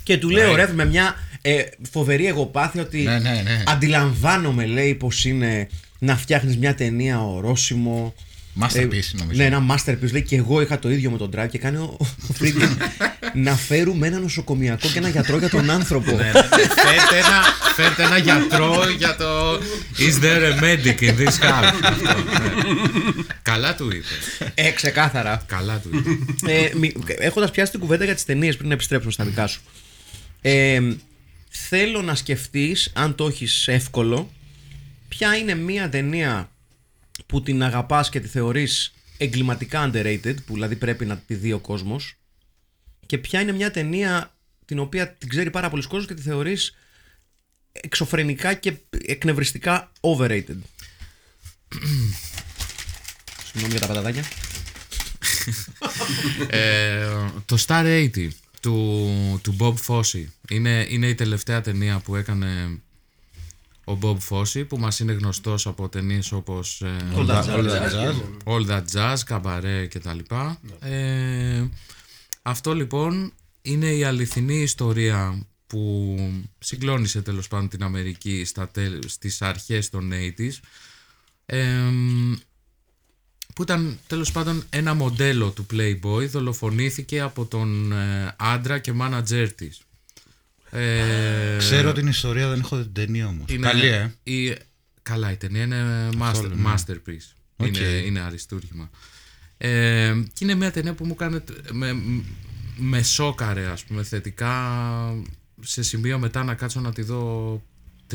[0.04, 3.64] Και του λέει ο Ρεύ με μια ε, φοβερή εγωπάθεια ότι Ναι, ναι, ναι.
[3.68, 5.68] αντιλαμβάνομαι λέει πως είναι
[6.00, 8.16] να φτιάχνεις μια ταινία ορόσημο.
[8.62, 9.42] Masterpiece, νομίζω.
[9.42, 10.12] Ναι, ένα masterpiece.
[10.12, 12.78] Λέει και εγώ είχα το ίδιο με τον Drive και κάνει ο, ο Friedkin
[13.46, 16.12] να φέρουμε ένα νοσοκομιακό και ένα γιατρό για τον άνθρωπο.
[16.12, 16.32] Ναι, ναι.
[16.32, 17.44] φέρτε, ένα,
[17.76, 19.54] φέρτε ένα γιατρό για το
[19.98, 23.24] Is there a medic in this house; Αυτό, ναι.
[23.42, 25.44] Καλά του είπε ε, ξεκάθαρα.
[25.46, 29.12] Καλά του είπε ε, μι- έχοντας πιάσει την κουβέντα για τις ταινίες πριν να επιστρέψουμε
[29.12, 29.62] στα δικά σου.
[30.42, 30.80] Ε,
[31.50, 34.32] θέλω να σκεφτείς, αν το έχεις εύκολο,
[35.08, 36.50] ποια είναι μια ταινία
[37.30, 41.60] που την αγαπάς και τη θεωρείς εγκληματικά underrated, που δηλαδή πρέπει να τη δει ο
[41.60, 42.18] κόσμος
[43.06, 46.76] και ποια είναι μια ταινία την οποία την ξέρει πάρα πολλοί κόσμος και τη θεωρείς
[47.72, 48.74] εξωφρενικά και
[49.06, 50.58] εκνευριστικά overrated.
[53.46, 54.24] Συγγνώμη για τα πατατάκια.
[56.50, 57.08] Ε,
[57.46, 58.28] το Star 80
[58.62, 62.80] του, του Bob Fosse είναι, είναι η τελευταία ταινία που έκανε
[63.90, 67.70] ο Bob Fosse που μας είναι γνωστός από ταινίες όπως ε, All That All Jazz.
[67.70, 68.16] That Jazz.
[68.44, 70.60] All That Jazz, Cabaret και τα λοιπά.
[70.80, 71.68] Ε,
[72.42, 76.16] αυτό λοιπόν είναι η αληθινή ιστορία που
[76.60, 80.60] συγκλώνησε τέλος πάντων την Αμερική στα τέλ, στις αρχές των 80s
[81.46, 81.68] ε,
[83.56, 89.54] που ήταν τέλος πάντων ένα μοντέλο του Playboy δολοφονήθηκε από τον ε, άντρα και μάνατζέρ
[89.54, 89.82] της.
[90.72, 93.46] Ε, Ξέρω την ιστορία, δεν έχω δει την ταινία όμως.
[93.50, 94.14] είναι- Καλή, ε.
[94.24, 94.56] η-
[95.02, 96.74] καλά, η ταινία είναι master, Καθόλου, ναι.
[96.74, 97.34] masterpiece.
[97.56, 97.78] Οκ.
[97.78, 98.90] Είναι, είναι αριστούργημα.
[99.58, 101.40] Ε, και είναι μια ταινία που μου κάνει.
[101.72, 102.02] Με,
[102.78, 104.54] με σόκαρε, ας πούμε, θετικά
[105.62, 107.64] σε σημείο μετά να κάτσω να τη δω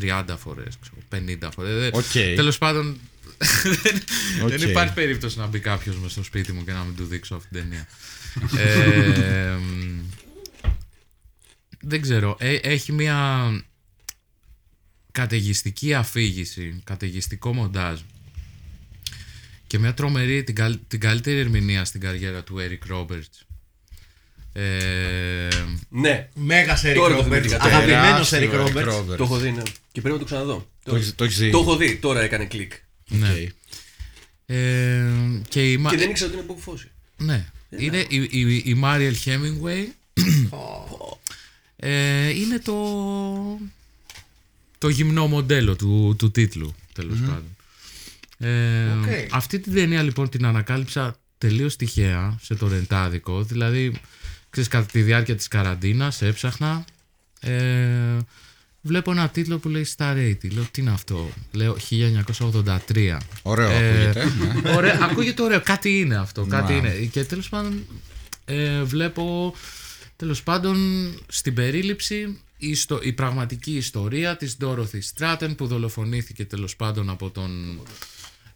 [0.00, 1.74] 30 φορές, ξέρω, 50 φορές.
[1.78, 2.34] Δεν- Οκ.
[2.36, 2.96] Τέλος πάντων,
[3.82, 4.02] δεν,
[4.42, 4.48] Οκ.
[4.48, 7.34] δεν υπάρχει περίπτωση να μπει κάποιος μες στο σπίτι μου και να μην του δείξω
[7.34, 7.86] αυτή την ταινία.
[8.64, 9.98] ε, μ,
[11.86, 12.36] δεν ξέρω.
[12.38, 13.48] Ε, έχει μια
[15.12, 18.00] καταιγιστική αφήγηση, καταιγιστικό μοντάζ
[19.66, 23.42] και μια τρομερή, την, καλ- την καλύτερη ερμηνεία στην καριέρα του Eric Roberts.
[24.52, 25.48] Ε,
[25.88, 27.62] Ναι, Μέγας Eric Τώρα το Roberts, θυμήθηκα.
[27.62, 28.98] αγαπημένος Τεράστιο Eric Eric Roberts.
[28.98, 29.16] Roberts.
[29.16, 29.62] το έχω δει, ναι.
[29.92, 30.70] Και πρέπει να το ξαναδώ.
[30.82, 31.50] Το έχεις- το έχεις δει.
[31.50, 32.72] Το έχω δει, τώρα έκανε κλικ.
[33.08, 33.28] ναι.
[33.30, 33.36] Οκ.
[34.46, 35.04] Ε,
[35.48, 36.86] και η, Μα- Και δεν ήξερα ότι είναι Bob Fosse.
[37.16, 37.46] Ναι.
[37.78, 39.84] Είναι η, η, η Mariel Hemingway.
[41.76, 42.76] Ε, είναι το,
[44.78, 47.44] το γυμνό μοντέλο του, του τίτλου, τέλος πάντων.
[48.38, 49.32] Ε, Οκ.
[49.34, 53.42] Αυτή την ταινία λοιπόν την ανακάλυψα τελείως τυχαία σε το ρεντάδικο.
[53.42, 53.92] Δηλαδή,
[54.50, 56.84] ξέρεις, κατά τη διάρκεια της καραντίνας έψαχνα.
[57.40, 58.16] Ε,
[58.80, 60.36] βλέπω ένα τίτλο που λέει Star 80.
[60.52, 63.18] Λέω, τι είναι αυτό; Λέω 1983.
[63.42, 64.32] Ωραίο Ε, ακούγεται.
[64.62, 64.74] ναι.
[64.74, 65.60] Ωραία, ακούγεται ωραίο.
[65.60, 66.44] Κάτι είναι αυτό.
[66.44, 66.78] Κάτι Μα.
[66.78, 66.90] είναι.
[66.90, 67.84] Και τέλος πάντων
[68.44, 69.54] ε, βλέπω
[70.16, 70.76] τέλος πάντων
[71.28, 77.30] στην περίληψη η, ιστο- η πραγματική ιστορία της Dorothy Stratton που δολοφονήθηκε τέλος πάντων από
[77.30, 77.80] τον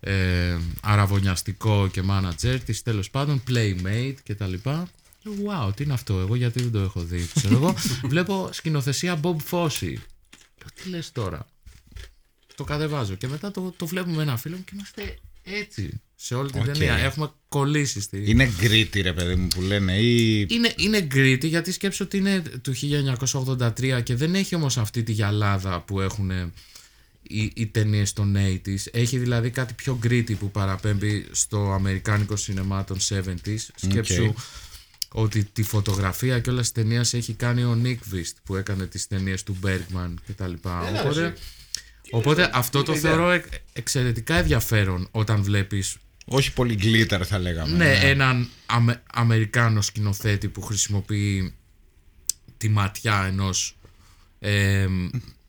[0.01, 4.89] ε, αραβωνιαστικό και μάνατζερ της τέλος πάντων playmate και τα λοιπά.
[5.23, 5.35] Λέω,
[5.69, 7.75] Wow, τι είναι αυτό, εγώ γιατί δεν το έχω δει ξέρω εγώ,
[8.13, 9.83] βλέπω σκηνοθεσία Bob Fosse.
[9.83, 11.47] Λέω, τι λες τώρα;
[12.55, 13.15] Το κατεβάζω.
[13.15, 16.61] Και μετά το, το βλέπουμε με ένα φίλο μου και είμαστε έτσι σε όλη την
[16.61, 16.67] Οκ.
[16.67, 16.97] ταινία.
[16.97, 18.23] Έχουμε κολλήσει στη.
[18.31, 19.97] Είναι gritty, ρε παιδί μου, που λένε.
[19.99, 20.47] Ή.
[20.51, 22.75] Είναι, είναι gritty γιατί σκέψου ότι είναι του
[23.55, 26.31] 1983 και δεν έχει όμως αυτή τη γυαλάδα που έχουν
[27.23, 28.77] οι, οι ταινίες των 80s.
[28.93, 33.57] Έχει δηλαδή κάτι πιο gritty που παραπέμπει στο αμερικάνικο σινεμά των 70s.
[33.77, 34.35] Σκέψου
[35.13, 39.07] ότι τη φωτογραφία και όλα τις ταινίες έχει κάνει ο Nick Vist που έκανε τις
[39.07, 40.53] ταινίες του Bergman κτλ.
[40.99, 41.35] Οπότε,
[42.11, 45.97] οπότε αυτό το θεωρώ εκ- εξαιρετικά ενδιαφέρον όταν βλέπεις
[46.31, 47.77] Όχι πολύ glitter, θα λέγαμε.
[47.77, 51.55] ναι, έναν Αμε- Αμερικάνο σκηνοθέτη που χρησιμοποιεί
[52.57, 53.77] τη ματιά ενός
[54.39, 54.87] ε,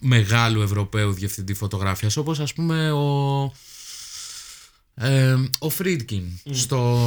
[0.02, 3.54] μεγάλου Ευρωπαίου διευθυντή φωτογραφίας όπως ας πούμε ο
[4.96, 7.00] ε, ο Friedkin στο,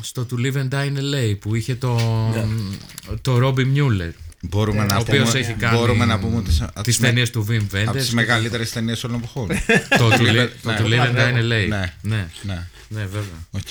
[0.00, 1.98] στο To Live and Die in LA που είχε το,
[3.22, 4.10] το Robby Müller
[4.42, 7.06] Μπορούμε, να ο οποίος πούμε, έχει κάνει μπορούμε να πούμε τις, από τις τις, με-
[7.06, 9.48] ταινίες του Wim από τις Wenders μεγαλύτερες ταινίες όλων των εποχών.
[10.00, 10.78] το To Live το Ναι.
[10.78, 11.94] To Live and Die in LA Ναι.
[12.02, 13.68] ναι, ναι, ναι βέβαια οκ.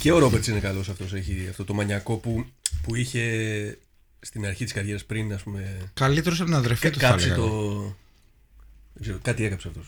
[0.00, 1.12] Και ο Roberts είναι καλός αυτός.
[1.12, 2.46] Έχει αυτό το μανιακό που,
[2.82, 3.78] που είχε
[4.20, 5.76] στην αρχή της καριέρας πριν, ας πούμε.
[5.94, 7.46] Καλύτερος από την αδερφή κα- του, θα κάψει λέγαμε.
[7.46, 7.78] το.
[8.92, 9.86] Δεν ξέρω, κάτι έκαψε αυτός.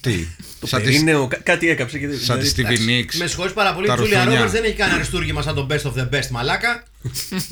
[0.00, 0.26] Τι,
[0.60, 1.98] Το σαν τη, περίνεο, κα- κάτι έκαψε.
[1.98, 3.16] Και, σαν τη δηλαδή, Stevie Nicks.
[3.18, 4.38] Με συγχωρείς πάρα πολύ, η Τα Τζούλια ρουφιανιά.
[4.38, 6.82] Ρόμπερτς δεν έχει κάνει αριστούργημα σαν το best of the best μαλάκα.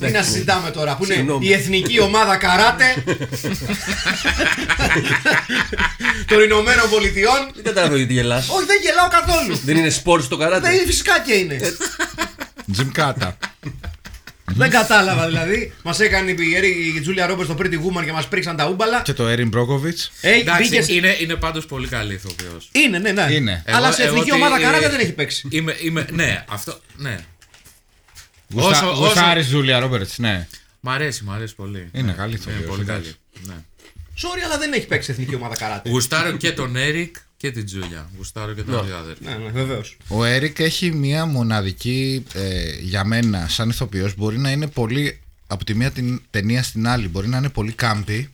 [0.00, 1.46] Τι να συζητάμε τώρα, που είναι Συγγνώμη.
[1.46, 3.04] η εθνική ομάδα καράτε
[6.26, 7.50] των Ηνωμένων Πολιτειών.
[7.54, 8.48] Δεν καταλαβαίνω γιατί γελάς.
[8.48, 9.60] Όχι, δεν γελάω καθόλου.
[9.64, 10.60] Δεν είναι σπορ στο καράτε.
[10.68, 11.58] Δεν είναι φυσικά και είναι.
[12.76, 13.30] Jim Kata.
[14.54, 15.72] Δεν κατάλαβα δηλαδή.
[15.82, 19.02] Μας έκανε η, η, η Τζούλια Ρόμπερτ στο Pretty Woman και μας πρίξαν τα ούμπαλα.
[19.02, 20.08] και το Erin Brockovich.
[20.20, 23.26] Ε, Εντάξει, μπήκε- είναι, είναι πάντως πολύ καλή ηθοποιός Είναι, ναι, ναι.
[23.30, 23.62] Είναι.
[23.66, 25.48] Αλλά Εγώ- σε εγώ εθνική τι- ομάδα καράτε ε, δεν έχει παίξει.
[25.50, 27.18] Είμαι, είμαι, ναι, αυτό, ναι.
[28.54, 30.46] Γουστα- όσο- Γουστάρεις Julia Roberts, ναι.
[30.80, 31.88] Μ' αρέσει, μ' αρέσει πολύ.
[31.92, 33.16] Είναι καλή Είναι ηθοποιός, πολύ εντάξει.
[33.34, 33.46] καλή.
[33.46, 33.54] Ναι.
[34.22, 35.88] Sorry, αλλά δεν έχει παίξει σε εθνική ομάδα καράτε.
[35.90, 38.10] Γουστάρω και τον Έρικ και την Τζούλια.
[38.16, 39.30] Γουστάρω και τον δύο αδέρφια.
[39.30, 39.96] Ναι, ναι, βεβαίως.
[40.08, 45.64] Ο Έρικ έχει μια μοναδική, ε, για μένα, σαν ηθοποιός, μπορεί να είναι πολύ, από
[45.64, 48.30] τη μία την ταινία στην άλλη, μπορεί να είναι πολύ κάμπι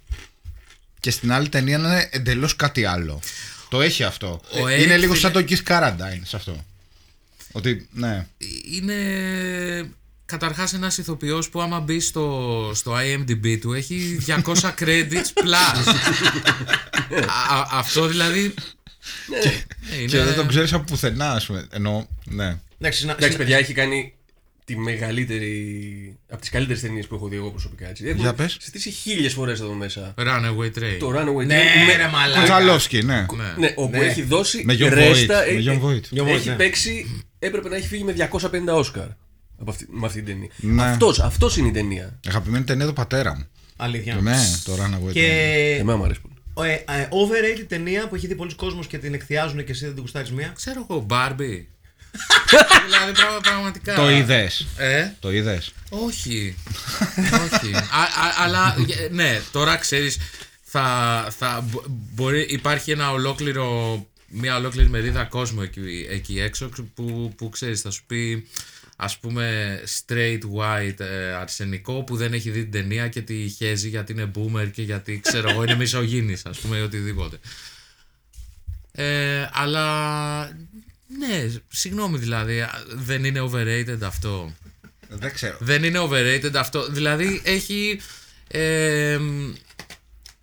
[1.01, 3.21] και στην άλλη ταινία να είναι εντελώς κάτι άλλο.
[3.69, 4.40] Το έχει αυτό.
[4.62, 6.64] Ο είναι Eric λίγο φίλε- σαν το Kiss Carradine σε αυτό.
[7.53, 8.27] Ότι, ναι.
[8.73, 8.95] είναι
[10.27, 15.87] καταρχάς ένας ηθοποιός που άμα μπει στο, στο IMDb του έχει 200 credits plus.
[17.51, 18.55] Α, α- αυτό δηλαδή...
[19.92, 21.66] Ε, είναι- Και δεν τον ξέρεις από πουθενά, ας πούμε.
[21.71, 22.57] Ενώ, ναι.
[22.79, 24.14] Εντάξει, συνα- Εντάξει, συνα- παιδιά, έχει κάνει
[24.64, 26.16] τη μεγαλύτερη.
[26.31, 27.88] από τις καλύτερες ταινίες που έχω δει εγώ προσωπικά.
[27.88, 28.05] Έτσι.
[28.05, 28.57] Έχουμε Για πες.
[28.61, 30.14] συζητήσει χίλιες φορές εδώ μέσα.
[30.19, 30.97] Runaway Train.
[30.99, 32.38] Το Runaway Ναι, Train με- ρε μαλάκα.
[32.40, 33.14] Κοντζαλόφσκι, ναι.
[33.37, 33.55] Ναι.
[33.59, 34.05] Ναι, όπου Ναι.
[34.05, 35.42] έχει δώσει Με John ρέστα.
[35.45, 36.19] Voight, με έχει- John Voight.
[36.19, 36.55] John Voight, Έχει ναι.
[36.55, 37.25] παίξει.
[37.38, 39.07] Έπρεπε να έχει φύγει με 250 Όσκαρ
[39.61, 40.49] από αυτή, με αυτή την ταινία.
[40.57, 40.83] Ναι.
[40.90, 42.21] Αυτός, αυτός είναι η ταινία.
[42.29, 43.47] Αγαπημένη ταινία του πατέρα μου.
[43.77, 44.14] Αλήθεια.
[44.14, 45.09] Ναι, το Runaway.
[45.09, 45.12] Train.
[45.12, 46.35] Και Εμένα μου αρέσει πολύ.
[46.64, 49.92] Ε, ε, overrated ταινία που έχει δει πολλοί κόσμος και την εκθιάζουν και εσύ δεν
[49.95, 50.53] την κουστάρεις μία.
[50.57, 51.64] Ξέρω εγώ, Barbie.
[52.87, 53.95] δηλαδή πραγμα- πραγματικά.
[53.95, 54.66] Το είδες.
[54.77, 55.73] Ε, Το είδες.
[55.88, 56.57] όχι.
[57.45, 57.75] όχι.
[57.75, 60.19] Α, α, αλλά ε, ναι, τώρα ξέρεις
[60.62, 67.33] θα, θα μπο- μπορεί, υπάρχει ένα ολόκληρο μια ολόκληρη μερίδα κόσμου εκεί, εκεί έξω που,
[67.37, 68.49] που ξέρεις θα σου πει
[68.96, 73.88] ας πούμε straight white ε, αρσενικό που δεν έχει δει την ταινία και τη χέζει
[73.88, 77.38] γιατί είναι boomer και γιατί ξέρω εγώ είναι μισογίνης ας πούμε ή οτιδήποτε
[78.92, 80.44] ε, αλλά
[81.18, 84.54] ναι συγγνώμη δηλαδή α, δεν είναι overrated αυτό
[85.09, 85.56] Δεν ξέρω.
[85.61, 86.88] δεν είναι overrated αυτό.
[86.90, 88.00] Δηλαδή έχει.
[88.48, 89.18] ε,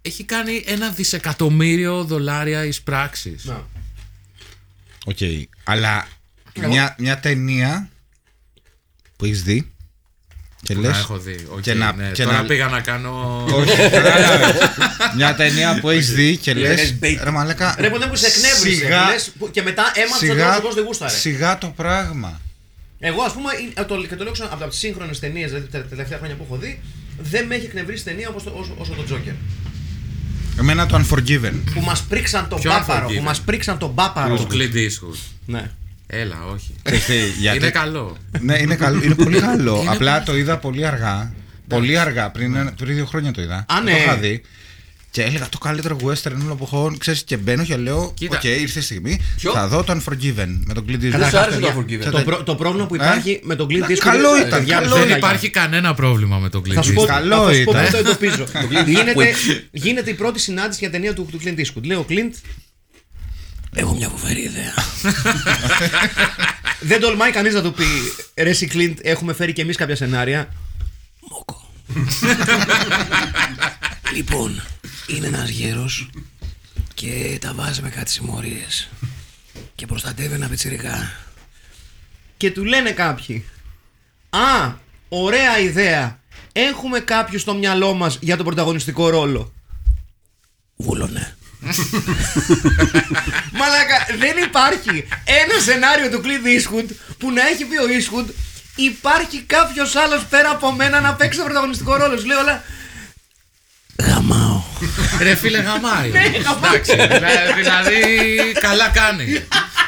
[0.02, 3.46] έχει κάνει ένα δισεκατομμύριο δολάρια εισπράξεις.
[3.46, 3.68] Να.
[5.06, 5.18] Οκ.
[5.64, 6.08] Αλλά
[6.68, 7.90] μια, μια ταινία
[9.24, 9.72] που έχεις δει
[10.64, 11.46] και Να λες έχω δει.
[11.50, 12.12] Οκ, και να- ναι.
[12.14, 13.44] και Τώρα να- πήγα να κάνω.
[13.52, 14.56] Όχι, κατάλαβες.
[15.16, 16.70] Μια ταινία που έχεις δει και λες.
[16.70, 17.24] Λέγες bait.
[17.24, 17.76] Ρε μαλάκα.
[17.80, 18.76] Ρε ποτέ που σε εκνεύρισε.
[18.84, 21.12] σιγά- που λες, που- και μετά έμαθα ότι ο Σιγά, άνθρωπος δεν γούσταρε.
[21.14, 22.42] σιγά το πράγμα.
[23.00, 25.80] Εγώ, ας πούμε, είναι- το, και το λέω ξανά, από τις σύγχρονες ταινίες, δηλαδή τα
[25.84, 26.80] τελευταία χρόνια που έχω δει,
[27.20, 29.34] δεν με έχει εκνευρίσει ταινία όπως το, όσο, όσο το Joker.
[30.60, 31.54] Εμένα το Unforgiven.
[31.74, 33.08] Που μας πρίξαν τον Ποιο μπάπαρο.
[33.08, 33.16] Unforgiven?
[33.18, 34.36] Που μας πρίξαν τον μπάπαρο.
[34.36, 35.18] Του Clint Eastwood.
[35.46, 35.72] Ναι.
[36.08, 36.76] Έλα, όχι.
[36.84, 38.18] Ξέρεις τι, γιατί- Είναι καλό.
[38.40, 39.80] Ναι, είναι, καλό, είναι πολύ καλό.
[39.82, 41.34] Είναι Απλά πολύ- το είδα πολύ αργά.
[41.68, 43.56] Πολύ αργά, πριν, ένα- πριν δύο χρόνια το είδα.
[43.56, 43.92] Α, Το ναι.
[43.92, 44.42] είχα δει.
[45.12, 46.96] Και έλεγα το καλύτερο western όλο που έχω.
[46.98, 48.40] Ξέρεις, και μπαίνω και λέω: Οκ, Κοίτα.
[48.44, 49.20] ήρθε η στιγμή.
[49.38, 51.00] Ποιο; Θα δω το Unforgiven με τον Clint Eastwood.
[51.00, 52.12] Δεν σου Καταρχάς, άρεσε το παιδιά, Unforgiven.
[52.12, 53.96] Το, προ- το πρόβλημα που υπάρχει με τον Clint Eastwood.
[54.00, 55.18] καλό είναι- ήταν, παιδιά, καλό δεν Δεν ήταν.
[55.18, 57.08] υπάρχει κανένα πρόβλημα με τον Clint Θα σου πω, Eastwood.
[57.08, 57.82] Καλό θα σου πω ήταν.
[57.84, 58.46] πώς το εντοπίζω.
[58.94, 59.34] γίνεται,
[59.72, 61.84] γίνεται η πρώτη συνάντηση για ταινία του, του Clint Eastwood.
[61.84, 62.34] Λέω, Clint,
[63.74, 64.74] έχω μια φοβερή ιδέα.
[66.90, 67.86] Δεν τολμάει κανείς να του πει
[68.36, 70.54] Ρε εσύ Clint, έχουμε φέρει και εμείς κάποια σενάρια.
[71.20, 71.70] Μόκο.
[74.14, 74.62] λοιπόν,
[75.08, 76.10] είναι ένας γέρος
[76.94, 78.90] και τα βάζει με κάτι συμμορίες.
[79.76, 81.12] Και προστατεύει ένα πιτσιρικά.
[82.38, 83.46] Και του λένε κάποιοι
[84.30, 84.74] Α,
[85.10, 86.20] ωραία ιδέα.
[86.52, 89.54] Έχουμε κάποιους στο μυαλό μας για τον πρωταγωνιστικό ρόλο.
[90.76, 91.36] Βούλωνε.
[93.60, 95.08] Μαλάκα, δεν υπάρχει
[95.42, 98.30] ένα σενάριο του Clint Eastwood που να έχει πει ο Eastwood
[98.76, 102.18] υπάρχει κάποιος άλλος πέρα από μένα να παίξει τον πρωταγωνιστικό ρόλο.
[102.18, 102.64] Σου λέω όλα.
[104.04, 104.64] Γαμάω.
[105.22, 106.10] Ρε φίλε γαμάει.
[106.10, 106.74] Ναι, γαμάει.
[106.74, 107.92] Εντάξει, δηλα- δηλαδή
[108.60, 109.24] καλά κάνει.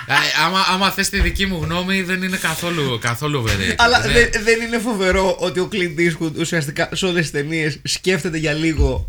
[0.07, 0.13] Ε,
[0.45, 3.73] άμα, άμα θες τη δική μου γνώμη δεν είναι καθόλου, καθόλου overrated.
[3.77, 7.79] Αλλά Είναι- δεν, δεν είναι φοβερό ότι ο Clint Eastwood ουσιαστικά σε όλες τις ταινίες
[7.83, 9.05] σκέφτεται για λίγο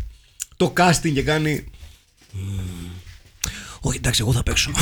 [0.57, 1.71] το casting και κάνει.
[2.37, 2.89] «Μμμ,
[3.79, 4.71] Όχι, εντάξει, εγώ θα παίξω.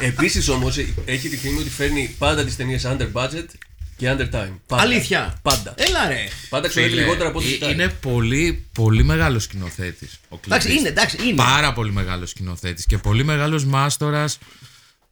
[0.00, 3.46] Επίσης όμως έχει τη φήμη ότι φέρνει πάντα τις ταινίες under budget
[3.96, 4.52] και under time.
[4.66, 4.82] Πάντα.
[4.82, 5.38] Αλήθεια.
[5.42, 5.74] Πάντα.
[5.76, 6.28] Έλα ρε.
[6.48, 7.72] Πάντα ξέρει Φίλε, λιγότερα από ό,τι ε, ζητάει.
[7.72, 10.20] Είναι πολύ, πολύ μεγάλος σκηνοθέτης.
[10.44, 11.34] Εντάξει, είναι, εντάξει, είναι.
[11.34, 14.38] Πάρα πολύ μεγάλος σκηνοθέτης και πολύ μεγάλος μάστορας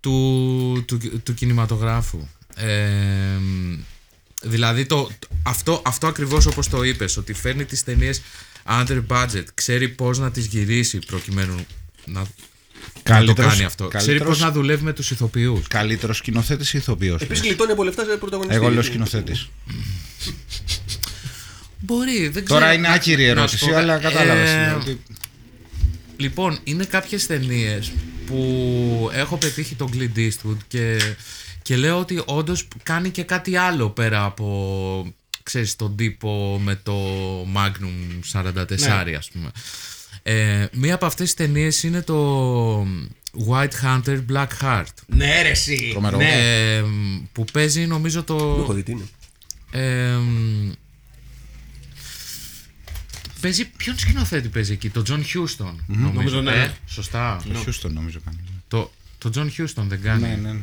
[0.00, 2.26] του, του, του κινηματογράφου.
[2.56, 3.38] Ε,
[4.42, 5.10] δηλαδή το,
[5.42, 8.22] αυτό, αυτό ακριβώς όπως το είπες ότι φέρνει τις ταινίες
[8.68, 11.54] under budget ξέρει πώς να τις γυρίσει προκειμένου
[12.04, 12.30] να, να το
[13.02, 17.22] Καλύτερος- κάνει αυτό ξέρει καλύτερος- πώς να δουλεύει με τους ηθοποιούς Καλύτερος σκηνοθέτης ή ηθοποιός.
[17.22, 18.56] Επίσης γλιτώνει από λεφτά σε πρωταγωνιστή.
[18.56, 19.48] Εγώ λέω σκηνοθέτης.
[21.80, 24.74] Μπορεί, δεν ξέρω Τώρα είναι άκυρη η να σου ερώτηση, πω, αλλά ε, κατάλαβες.
[24.80, 25.00] ότι...
[26.16, 27.92] Λοιπόν, είναι κάποιες ταινίες
[28.26, 31.00] που έχω πετύχει τον Clint Eastwood και,
[31.62, 35.14] και λέω ότι όντως κάνει και κάτι άλλο πέρα από
[35.48, 36.96] ξέρεις τον τύπο με το
[37.54, 39.50] Magnum 44 ας πούμε.
[40.22, 42.82] Ε, μία από αυτές τις ταινίες είναι το
[43.48, 45.88] White Hunter Black Heart Ναι, ρε, εσύ.
[45.90, 46.16] Τρομερό.
[46.16, 46.76] Ναι.
[46.76, 46.84] ε,
[47.32, 48.34] που παίζει νομίζω το...
[48.62, 49.06] Έχω δει τι είναι.
[49.70, 50.18] Ε,
[53.40, 55.84] παίζει, ποιον σκηνοθέτη παίζει εκεί, τον John Huston.
[55.86, 56.62] Νομίζω, Νομίζω, ναι.
[56.62, 57.40] ε, σωστά.
[57.62, 58.38] Σωστό νομίζω κάνει.
[59.18, 60.20] Το, Το John Houston δεν κάνει.
[60.20, 60.60] Ναι, ναι, ναι.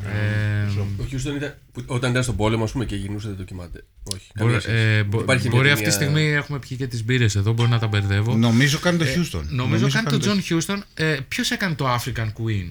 [0.66, 0.66] Ε,
[1.02, 3.84] Ο Houston ήταν, που- όταν ήταν στον πόλεμο, ας πούμε, και γινούσε δεν ντοκιμάντε.
[4.14, 4.30] Όχι.
[4.34, 4.76] μπορεί καμία σχέση.
[4.76, 7.52] ε, μπο- Υπάρχει μια μπορεί αυτή τη ταινία- στιγμή έχουμε πιει και τις μπύρες εδώ,
[7.52, 8.36] μπορεί να τα μπερδεύω.
[8.36, 9.42] Νομίζω κάνει το Houston.
[9.48, 10.78] Νομίζω κάνει το John Houston.
[10.94, 12.68] Ε, Ποιος έκανε το African Queen;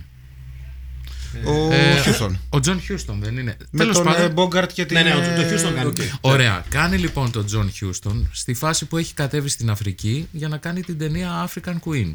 [1.46, 2.32] Ο Ε, Houston.
[2.50, 3.58] Ο John Houston δεν είναι.
[3.72, 4.98] Με Τέλος τον πάντων, ε, Bogart και την.
[4.98, 5.94] Ναι, ναι, ο- ε, το Houston κάνει.
[6.22, 6.66] Ωραία.
[6.70, 10.82] Κάνει λοιπόν τον John Houston στη φάση που έχει κατέβει στην Αφρική για να κάνει
[10.82, 12.12] την ταινία African Queen.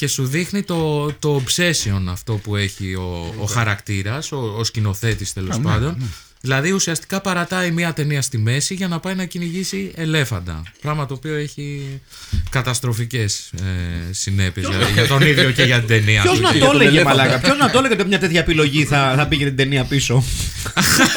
[0.00, 5.32] Και σου δείχνει το, το obsession αυτό που έχει ο, ο χαρακτήρας, ο, ο σκηνοθέτης
[5.32, 5.96] τέλος πάντων.
[6.40, 10.62] Δηλαδή ουσιαστικά παρατάει μια ταινία στη μέση για να πάει να κυνηγήσει ελέφαντα.
[10.80, 12.00] Πράγμα το οποίο έχει
[12.50, 16.22] καταστροφικές ε, συνέπειες για, για τον ίδιο και για την ταινία.
[16.22, 16.42] Ποιος του.
[16.42, 17.16] να για το τον έλεγε, ελέφαντα.
[17.16, 20.24] μαλάκα; Ποιος να το έλεγε ότι μια τέτοια επιλογή θα, θα πήγε την ταινία πίσω;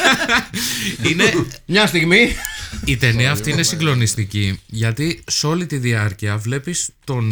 [1.10, 2.36] Είναι, Μια στιγμή.
[2.84, 7.30] Η ταινία αυτή είναι συγκλονιστική γιατί σε όλη τη διάρκεια βλέπεις τον,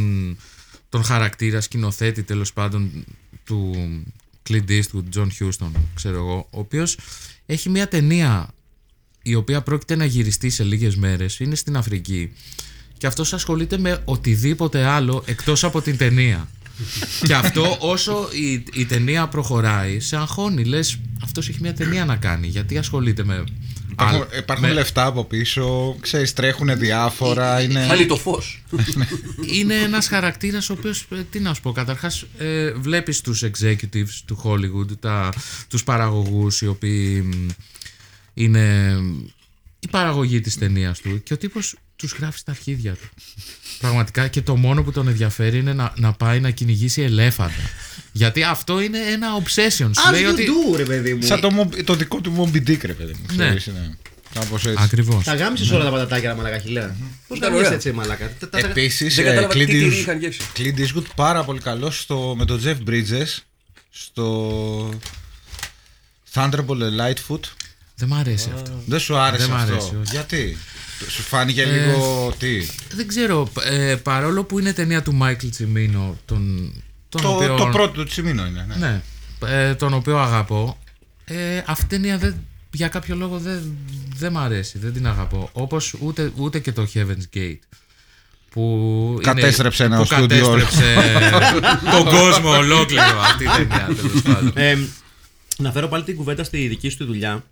[0.92, 3.04] τον χαρακτήρα σκηνοθέτη τέλος πάντων
[3.44, 3.74] του
[4.48, 6.98] Clint Eastwood, John Huston, ξέρω εγώ, ο οποίος
[7.46, 8.48] έχει μια ταινία
[9.22, 12.32] η οποία πρόκειται να γυριστεί σε λίγες μέρες, είναι στην Αφρική
[12.98, 16.48] και αυτός ασχολείται με οτιδήποτε άλλο εκτός από την ταινία.
[17.26, 20.64] και αυτό όσο η, η ταινία προχωράει, σε αγχώνει.
[20.64, 22.46] Λες, αυτός έχει μια ταινία να κάνει.
[22.46, 23.44] Γιατί ασχολείται με.
[23.92, 27.60] Υπάρχουν, άλλα- υπάρχουν με- λεφτά από πίσω, ξέρεις, τρέχουν διάφορα.
[27.60, 27.84] Είναι...
[27.86, 28.62] Χάλει το φως.
[29.54, 34.10] είναι ένας χαρακτήρας ο οποίος, ε, τι να σου πω, καταρχάς ε, βλέπεις τους executives
[34.26, 35.32] του Hollywood, τα,
[35.68, 37.48] τους παραγωγούς οι οποίοι μ,
[38.34, 38.94] είναι
[39.78, 43.08] η παραγωγή της ταινίας του και ο τύπος τους γράφει στα αρχίδια του.
[43.78, 47.52] Πραγματικά και το μόνο που τον ενδιαφέρει είναι να, να πάει να κυνηγήσει ελέφαντα.
[48.12, 49.90] Γιατί αυτό είναι ένα obsession.
[49.94, 50.46] Σου As λέει you ότι...
[50.72, 51.22] do, ρε παιδί μου.
[51.22, 53.34] Σαν το, Mob- το δικό του Moby Dick, ρε παιδί μου.
[53.36, 53.44] Ναι.
[53.44, 53.96] Ξέρεις, είναι.
[54.34, 54.82] Κάπως έτσι.
[54.82, 55.24] Ακριβώς.
[55.24, 56.96] Τα γάμισες όλα τα πατατάκια, ρε μαλάκα χιλέα.
[57.28, 57.76] Πώς Ήταν γάμισε ωραία.
[57.78, 60.40] έτσι, μαλάκα; Τα- τα- τα- Επίσης, Δεν ε, κατάλαβα τι Clint τυρί Eastwood- είχαν γεύσει.
[60.56, 63.36] Clint Eastwood πάρα πολύ καλός στο, με τον Jeff Bridges
[63.90, 64.88] στο
[66.34, 67.40] Thunderbolt Lightfoot.
[67.94, 68.82] Δεν μ' αρέσει αυτό.
[68.86, 70.10] Δεν σου άρεσε Δεν μ' αυτό; αρέσει, όχι.
[70.10, 70.56] Γιατί;
[71.08, 76.72] Σου φάνηκε λίγο τι; Δεν ξέρω, ε, παρόλο που είναι ταινία του Μάικλ Τσιμίνο, τον,
[77.12, 77.56] τον Το, οποίο...
[77.56, 78.66] το πρώτο του τσιμίνο είναι.
[78.68, 78.76] Ναι.
[78.76, 79.02] Ναι,
[79.48, 80.78] ε, τον οποίο αγαπώ.
[81.24, 82.34] Ε, αυτή η ταινία δεν,
[82.70, 83.76] για κάποιο λόγο δεν,
[84.16, 85.48] δεν μ' αρέσει, δεν την αγαπώ.
[85.52, 87.58] Όπως ούτε, ούτε και το Heaven's Gate.
[88.50, 90.62] Που Κατέστρεψε είναι, ένα που στούντιο όλο.
[90.62, 91.60] κατέστρεψε
[91.90, 94.52] τον κόσμο ολόκληρο αυτή η ταινία τέλος πάντων.
[94.54, 94.78] Ε,
[95.58, 97.44] να φέρω πάλι την κουβέντα στη δική σου τη δουλειά.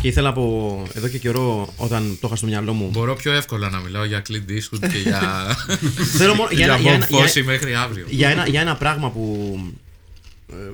[0.00, 2.88] Και ήθελα από εδώ και καιρό, όταν το είχα στο μυαλό μου.
[2.90, 5.20] Μπορώ πιο εύκολα να μιλάω για Clint Eastwood και για,
[6.16, 8.06] Θέλω μόνο για για, ένα, για, Bob ένα, για, Fosse μέχρι αύριο.
[8.08, 9.58] για ένα, για ένα πράγμα που.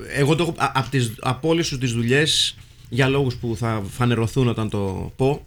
[0.08, 2.56] ε, Εγώ το έχω α- από, τις, από όλες σου τις δουλειές
[2.88, 5.46] για λόγους που θα φανερωθούν όταν το πω.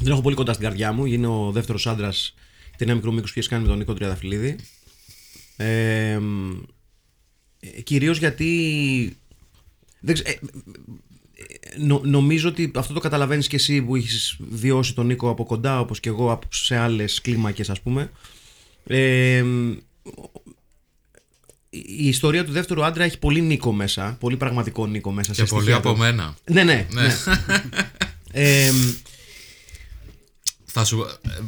[0.00, 1.04] Δεν έχω πολύ κοντά στην καρδιά μου.
[1.06, 2.34] Είναι ο δεύτερος άντρας
[2.76, 4.56] ταινία μικρού μήκους που έχει κάνει με τον Νίκο Τριαδαφυλλίδη.
[5.56, 6.18] Ε,
[7.60, 9.16] ε, κυρίως γιατί
[10.00, 10.38] δεν ξε- ε, ε,
[11.78, 15.80] νο- νομίζω ότι αυτό το καταλαβαίνεις και εσύ που έχεις βιώσει τον Νίκο από κοντά
[15.80, 18.10] όπως και εγώ από- σε άλλες κλίμακες ας πούμε
[18.86, 19.44] ε,
[21.70, 25.44] η ιστορία του δεύτερου άντρα έχει πολύ Νίκο μέσα πολύ πραγματικό Νίκο μέσα Και σε
[25.46, 25.98] πολύ στοιχεία από του.
[25.98, 26.34] μένα.
[26.50, 27.14] ναι ναι, ναι.
[28.42, 28.70] ε,
[30.64, 31.04] Θα σου,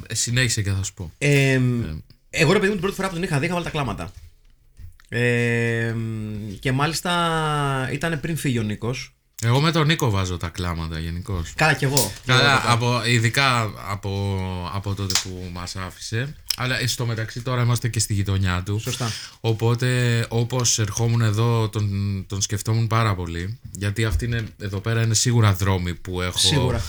[0.09, 1.13] ε, συνέχισε και θα σου πω.
[1.19, 1.61] Ε,
[2.31, 4.13] εγώ ρε παιδί μου την πρώτη φορά που τον είχα δει είχα βάλει τα κλάματα.
[5.09, 5.95] Ε,
[6.61, 9.15] και μάλιστα ήταν πριν φύγει ο Νίκος.
[9.47, 11.53] Εγώ με τον Νίκο βάζω τα κλάματα γενικώς.
[11.55, 12.13] Καλά κι εγώ.
[12.27, 14.39] Καλά, από, ειδικά από,
[14.73, 16.37] από τότε που μας άφησε.
[16.57, 18.79] Αλλά στο μεταξύ τώρα είμαστε και στη γειτονιά του.
[18.79, 19.11] Σωστά.
[19.41, 21.91] Οπότε όπως ερχόμουν εδώ τον,
[22.29, 23.59] τον σκεφτόμουν πάρα πολύ.
[23.71, 26.83] Γιατί αυτή είναι, εδώ πέρα είναι σίγουρα δρόμοι που έχω Σίγουρα.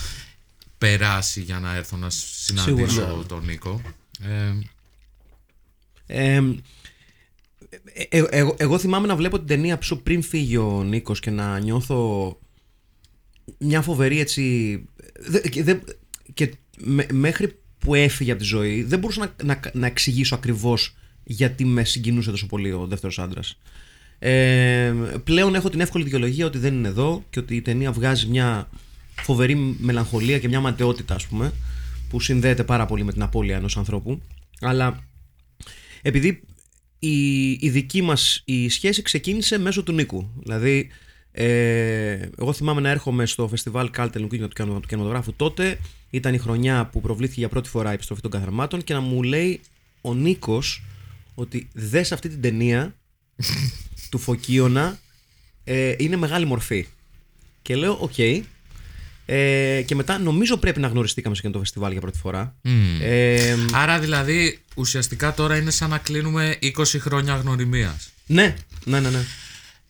[0.78, 3.24] περάσει για να έρθω να συναντήσω Σίγουρα.
[3.26, 3.80] τον Νίκο.
[4.22, 4.52] Ε,
[6.10, 6.34] Ε,
[7.94, 11.30] ε, ε, εγώ, εγώ θυμάμαι να βλέπω την ταινία ψου πριν φύγει ο Νίκος και
[11.30, 12.38] να νιώθω
[13.58, 14.84] μια φοβερή έτσι.
[15.18, 15.78] δε- και, δε-
[16.34, 20.96] και με- μέχρι που έφυγε από τη ζωή δεν μπορούσα να, να, να εξηγήσω ακριβώς
[21.24, 23.58] γιατί με συγκινούσε τόσο πολύ ο δεύτερος άντρας.
[24.18, 24.94] Ε,
[25.24, 28.68] πλέον έχω την εύκολη δικαιολογία ότι δεν είναι εδώ και ότι η ταινία βγάζει μια
[29.22, 31.52] φοβερή μελαγχολία και μια ματαιότητα ας πούμε
[32.08, 34.20] που συνδέεται πάρα πολύ με την απώλεια ενός ανθρώπου
[34.60, 35.02] αλλά
[36.02, 36.40] επειδή
[36.98, 40.30] η, η δική μας η σχέση ξεκίνησε μέσω του Νίκου.
[40.42, 40.88] Δηλαδή,
[41.40, 45.78] ε, εγώ θυμάμαι να έρχομαι στο φεστιβάλ Κάλτελ του κινημα- του κινηματογράφου τότε.
[46.10, 49.22] Ήταν η χρονιά που προβλήθηκε για πρώτη φορά η επιστροφή των καθαρμάτων και να μου
[49.22, 49.60] λέει
[50.00, 50.82] ο Νίκος
[51.34, 52.94] ότι δες αυτή την ταινία
[54.10, 54.98] του Φωκίωνα
[55.64, 56.86] ε, είναι μεγάλη μορφή.
[57.62, 58.18] Και λέω, οκ.
[59.26, 62.54] Ε, και μετά νομίζω πρέπει να γνωριστήκαμε σε εκείνο το φεστιβάλ για πρώτη φορά.
[63.02, 68.10] Ε, άρα δηλαδή ουσιαστικά τώρα είναι σαν να κλείνουμε 20 χρόνια γνωριμίας.
[68.26, 69.20] ναι, ναι, ναι, ναι.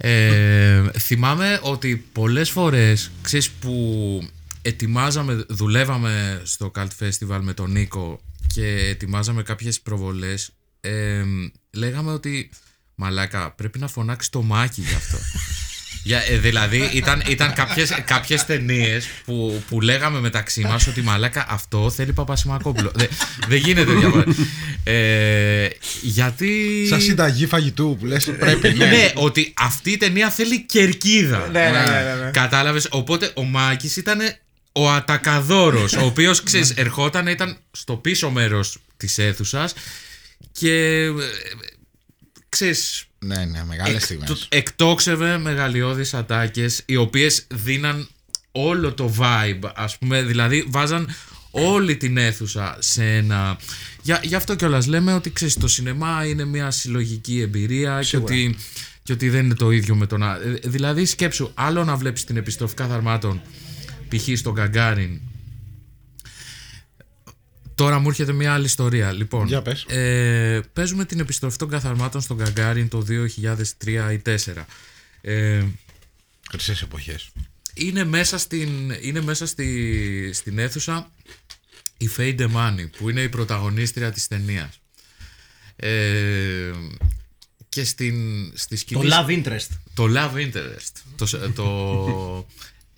[0.01, 4.29] Ε, θυμάμαι ότι πολλές φορές, ξέρεις που
[4.63, 8.21] ετοιμάζαμε, δουλεύαμε στο Cult Festival με τον Νίκο
[8.55, 11.23] και ετοιμάζαμε κάποιες προβολές, ε,
[11.71, 12.51] λέγαμε ότι
[12.95, 15.19] μαλάκα πρέπει να φωνάξεις το μάκι γι' αυτό.
[16.03, 21.47] Για, ε, δηλαδή ήταν, ήταν κάποιες, κάποιες ταινίες που, που λέγαμε μεταξύ μας ότι μαλάκα
[21.49, 22.93] αυτό θέλει Παπασημακόπουλο.
[22.95, 23.09] Δεν
[23.49, 24.43] δεν γίνεται διαφορετικά.
[24.85, 25.69] Ε,
[26.03, 26.87] γιατί...
[26.89, 28.69] Σαν συνταγή φαγητού που λες πρέπει.
[28.69, 28.87] Ναι.
[28.87, 29.13] Ναι.
[29.15, 31.49] ότι αυτή η ταινία θέλει κερκίδα.
[31.53, 32.31] Ναι, ναι, ναι, ναι, ναι.
[32.31, 34.21] Κατάλαβες, οπότε ο Μάκης ήταν
[34.73, 39.75] ο ατακαδόρος, ο οποίος, ξέρεις, ερχόταν, ήταν στο πίσω μέρος της αίθουσας
[40.53, 40.73] και,
[41.03, 41.13] ε,
[42.49, 44.29] ξέρεις, Ναι, ναι, μεγάλες εκ- στιγμές.
[44.29, 48.09] του- εκτόξευε μεγαλειώδεις ατάκες οι οποίες δίναν
[48.53, 51.09] όλο το vibe ας πούμε δηλαδή βάζαν
[51.51, 53.59] όλη την αίθουσα σε ένα
[54.03, 58.57] για, γι' αυτό κιόλας λέμε ότι ξέρεις το σινεμά είναι μια συλλογική εμπειρία και ότι,
[59.03, 62.25] και ότι δεν είναι το ίδιο με το να ε, δηλαδή σκέψου άλλο να βλέπεις
[62.25, 63.41] την επιστροφή καθαρμάτων
[64.09, 64.39] π.χ.
[64.39, 65.21] στον Γκαγκάριν
[67.79, 69.13] Τώρα μου έρχεται μια άλλη ιστορία.
[69.13, 69.83] Λοιπόν, Για πες.
[69.89, 74.67] Ε, παίζουμε την επιστροφή των καθαρμάτων στον Γκαγκάριν το 2003 ή 2004.
[75.21, 75.65] Ε,
[76.51, 77.31] Χρυσές εποχές.
[77.75, 81.11] είναι μέσα, στην, είναι μέσα στη, στην αίθουσα
[81.97, 84.81] η Faye Demani που είναι η πρωταγωνίστρια της ταινίας.
[85.77, 86.71] Ε,
[87.69, 88.17] και στην,
[88.55, 89.09] στη σκηνή...
[89.09, 89.69] Το love interest.
[89.95, 90.93] το love interest.
[91.17, 92.47] Το, σ- το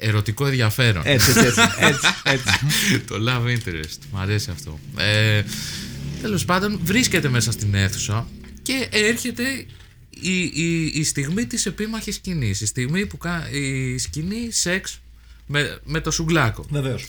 [0.01, 1.03] ερωτικό ενδιαφέρον.
[1.05, 1.61] Έτσι, έτσι, έτσι.
[1.79, 2.59] έτσι, έτσι.
[3.09, 3.99] το love interest.
[4.13, 4.79] Μ' αρέσει αυτό.
[4.97, 5.43] Ε,
[6.21, 8.29] Τέλος πάντων, βρίσκεται μέσα στην αίθουσα
[8.63, 9.67] και έρχεται
[10.11, 12.61] η, η, η στιγμή της επίμαχης σκηνής.
[12.61, 15.01] Η στιγμή που κα, η σκηνή σεξ
[15.47, 16.67] με, με το σουγκλάκο.
[16.71, 17.07] Βεβαίως.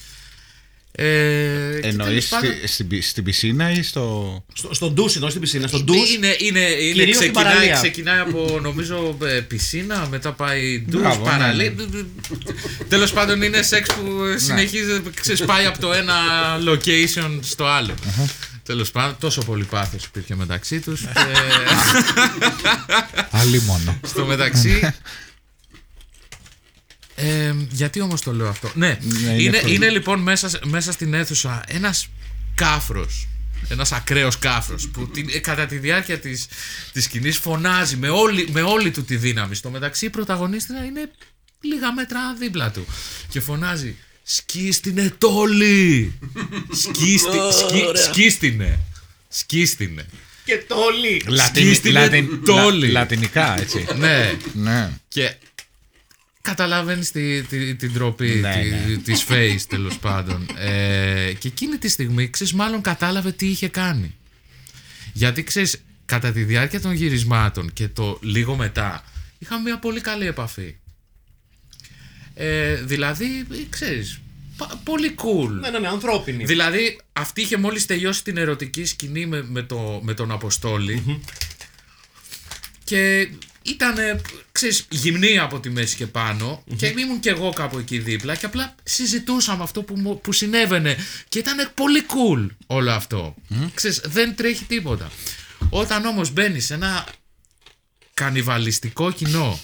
[0.95, 4.43] Ε, και τέλος Εννοείς πάντων, στη- στην, πι- στην πισίνα ή στο...
[4.53, 5.67] Στο, στον ντους, ενώ στην πισίνα.
[5.67, 6.13] Στον ντους.
[6.15, 7.73] είναι, είναι, είναι, Κυρίως στην ξεκινάει, παραλία.
[7.73, 11.73] ξεκινάει από νομίζω ε, πισίνα, μετά πάει ντους, Μπράβο, ναι, παραλία.
[12.89, 16.13] Τέλος πάντων είναι σεξ που συνεχίζει, ξέρεις, πάει από το ένα
[16.65, 17.93] location στο άλλο.
[18.63, 21.01] Τέλος πάντων, τόσο πολύ πάθος υπήρχε μεταξύ τους.
[21.01, 21.19] και
[23.31, 23.99] Άλλη μόνο.
[24.07, 24.93] στο μεταξύ...
[27.21, 29.69] Ε, γιατί όμως το λέω αυτό; Ναι, Ναι, είναι είναι, αυτό.
[29.69, 32.07] είναι λοιπόν μέσα, μέσα στην αίθουσα ένας
[32.55, 33.27] κάφρος.
[33.69, 36.47] Ένας ακραίος κάφρος που την, ε, κατά τη διάρκεια της,
[36.93, 39.55] της σκηνής φωνάζει με όλη, με όλη του τη δύναμη.
[39.55, 41.11] Στο μεταξύ η πρωταγωνίστρια είναι
[41.61, 42.85] λίγα μέτρα δίπλα του
[43.29, 46.13] και φωνάζει «Σκίστηνε τόλι!
[46.71, 48.79] Σκίστη, σκι, σκίστηνε!
[49.27, 50.05] Σκίστηνε!»
[50.45, 51.25] Και το όλοι.
[51.47, 52.87] Σκίστηνε τόλι!
[52.87, 53.85] λατινικά, έτσι.
[53.97, 54.89] Ναι, ναι.
[55.07, 55.35] και
[56.41, 58.97] καταλαβαίνεις τη, τη- την τροπή Ναι, τη, ναι.
[58.97, 60.47] της face τέλος πάντων.
[60.57, 64.15] Ε, και εκείνη τη στιγμή, ξέρεις, μάλλον κατάλαβε τι είχε κάνει.
[65.13, 69.03] Γιατί, ξέρεις, κατά τη διάρκεια των γυρισμάτων και το λίγο μετά,
[69.39, 70.75] είχαμε μια πολύ καλή επαφή.
[72.33, 74.19] Ε, δηλαδή, ξέρεις,
[74.57, 75.49] πα- πολύ cool.
[75.49, 76.43] Ναι, ναι, ναι, ανθρώπινη.
[76.45, 81.21] Δηλαδή, αυτή είχε μόλις τελειώσει την ερωτική σκηνή με, με, το, με τον αποστολη
[82.83, 83.29] και
[83.63, 83.95] ήταν,
[84.51, 88.45] ξέρεις, γυμνή από τη μέση και πανω και ήμουν και εγώ κάπου εκεί δίπλα και
[88.45, 90.97] απλά συζητούσαμε αυτό που, μου- που συνέβαινε
[91.29, 93.35] και ήταν πολύ cool όλο αυτό.
[93.73, 95.11] Ξέρεις, δεν τρέχει τίποτα.
[95.69, 97.07] Όταν όμως μπαίνεις σε ένα
[98.13, 99.59] κανιβαλιστικό κοινό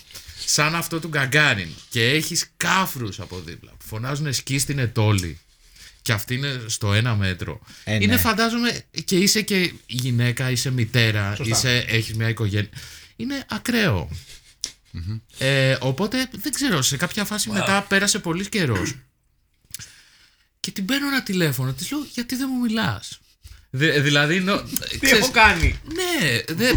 [0.46, 5.40] σαν αυτό του Γκαγκάριν και έχεις κάφρους από δίπλα που φωνάζουν σκι στην ετόλη
[6.02, 7.62] και αυτή είναι στο ένα μέτρο.
[7.84, 8.04] Ε, ναι.
[8.04, 12.70] είναι φαντάζομαι και είσαι και γυναίκα, είσαι μητέρα, είσαι, έχεις μια οικογένεια.
[13.20, 14.10] Είναι ακραίο.
[15.38, 18.96] Ε, οπότε δεν ξέρω, σε κάποια φάση μετά πέρασε πολύς καιρός.
[20.60, 23.20] και την παίρνω ένα τηλέφωνο, της λέω γιατί δεν μου μιλάς;
[23.70, 24.62] Δε- δηλαδή, νο,
[25.00, 26.72] Τι έχω κάνει; ναι, δε,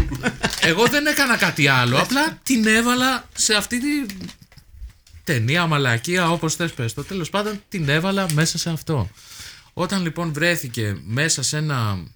[0.61, 1.97] εγώ δεν έκανα κάτι άλλο.
[1.99, 4.15] Απλά την έβαλα σε αυτή τη
[5.23, 7.03] ταινία, μαλακία, όπως θες πες το.
[7.03, 9.09] Τέλος πάντων, την έβαλα μέσα σε αυτό.
[9.73, 12.07] Όταν λοιπόν βρέθηκε μέσα σε ένα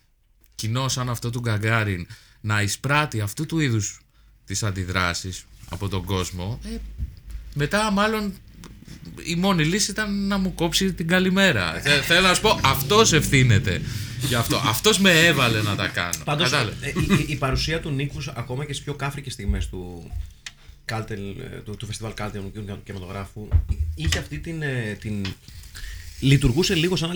[0.56, 2.08] κοινό σαν αυτό του Γκαγκάριν
[2.42, 4.00] να εισπράττει αυτού του είδους
[4.46, 6.78] τις αντιδράσεις από τον κόσμο, ε,
[7.54, 8.34] μετά μάλλον
[9.24, 11.80] η μόνη λύση ήταν να μου κόψει την καλημέρα.
[11.84, 13.82] Θε- Θέλω να σου πω, αυτός ευθύνεται.
[14.28, 14.58] Γι' αυτό.
[14.66, 16.24] Αυτός με έβαλε να τα κάνω.
[16.24, 19.68] Πάντως, Κατάλαβες; ε, η, η- η παρουσία του Νίκου ακόμα και στι πιο κάφρικες στιγμές
[19.70, 20.12] του,
[20.86, 23.48] Κάλτελ, ε, του, του φεστιβάλ Κάλτελ του κινηματογράφου
[23.96, 25.26] είχε αυτή την, ε, την.
[26.20, 27.12] λειτουργούσε λίγο σαν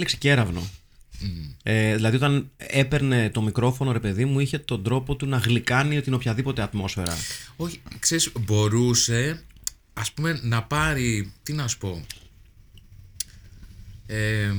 [1.22, 1.56] αλεξικέραυνο.
[1.64, 6.02] Ε, δηλαδή, όταν έπαιρνε το μικρόφωνο, ρε παιδί μου, είχε τον τρόπο του να γλυκάνει
[6.02, 7.18] την οποιαδήποτε ατμόσφαιρα.
[7.56, 9.44] Όχι, ξέρεις, μπορούσε
[9.94, 12.06] ας πούμε να πάρει, τι να σου πω,
[14.06, 14.52] ε,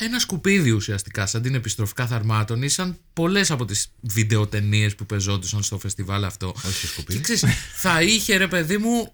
[0.00, 5.62] ένα σκουπίδι ουσιαστικά, σαν την επιστροφή καθαρμάτων ή σαν πολλές από τις βιντεοτενίες που πεζόντουσαν
[5.62, 6.54] στο φεστιβάλ αυτό.
[6.66, 7.18] Όχι σκουπίδι.
[7.18, 7.44] Και ξέρεις,
[7.74, 9.12] θα είχε ρε παιδί μου.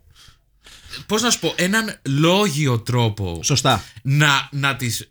[1.07, 3.85] Πώς να σου πω, έναν λόγιο τρόπο Σωστά.
[4.03, 5.11] να, να τις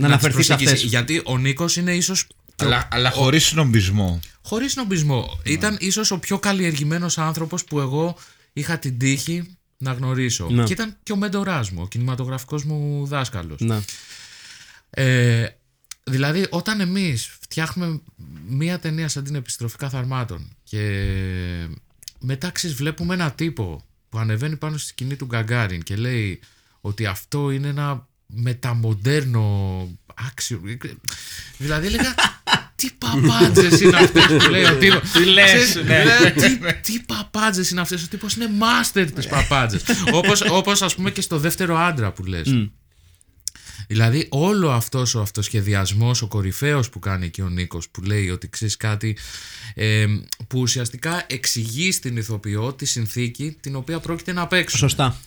[0.00, 0.82] Να αναφερθείς σε αυτές.
[0.82, 2.26] Γιατί ο Νίκος είναι ίσως.
[2.56, 4.20] Αλλά, αλλά χωρίς νομπισμό.
[4.42, 5.40] Χωρίς νομπισμό.
[5.44, 8.16] Ήταν ίσως ο πιο καλλιεργημένος άνθρωπος που εγώ
[8.52, 10.48] είχα την τύχη να γνωρίσω.
[10.50, 10.64] Ναι.
[10.64, 13.60] Και ήταν και ο μέντοράς μου, ο κινηματογραφικός μου δάσκαλος.
[13.60, 13.82] Να.
[14.90, 15.48] Ε,
[16.04, 18.00] δηλαδή, όταν εμείς φτιάχνουμε
[18.48, 20.80] μία ταινία σαν την επιστροφή καθαρμάτων και
[22.18, 26.40] μετά ξέρεις, βλέπουμε ένα τύπο που ανεβαίνει πάνω στη σκηνή του Γκαγκάριν και λέει
[26.80, 29.88] ότι αυτό είναι ένα μεταμοντέρνο
[30.28, 30.60] άξιο.
[31.56, 32.14] Δηλαδή έλεγα.
[32.76, 35.10] Τι παπάντζες είναι αυτές που λέει ο τύπος.
[35.10, 35.72] Τι λες,
[36.34, 38.02] τι, τι παπάντζες είναι αυτές.
[38.02, 39.82] Ο τύπος είναι μάστερ της παπάντζες.
[40.12, 42.68] Όπως όπως, ας πούμε και στο δεύτερο άντρα που λες.
[43.88, 48.48] Δηλαδή όλο αυτός ο αυτοσχεδιασμός, ο κορυφαίος που κάνει και ο Νίκος που λέει ότι
[48.48, 49.16] ξέρεις κάτι
[49.74, 50.06] ε,
[50.48, 54.78] που ουσιαστικά εξηγεί στην ηθοποιό τη συνθήκη την οποία πρόκειται να παίξουν.
[54.78, 55.20] Σωστά.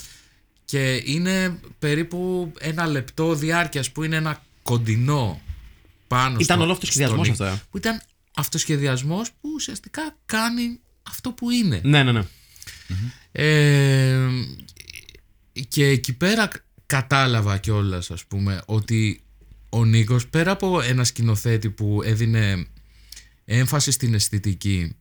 [0.74, 5.42] Και είναι περίπου ένα λεπτό διάρκειας που είναι ένα κοντινό
[6.08, 7.62] πάνω Ήταν στο- όλο αυτοσχεδιασμός στο- αυτό, ε.
[7.72, 8.02] Που ήταν
[8.34, 11.82] αυτοσχεδιασμός που ουσιαστικά κάνει αυτό που είναι.
[11.84, 12.24] Ναι, ναι, ναι.
[13.32, 14.30] Ε,
[15.68, 16.50] και εκεί πέρα
[16.86, 19.24] κατάλαβα κιόλας, ας πούμε, ότι
[19.70, 22.68] ο Νίκος πέρα από ένα σκηνοθέτη που έδινε
[23.46, 24.96] έμφαση στην αισθητική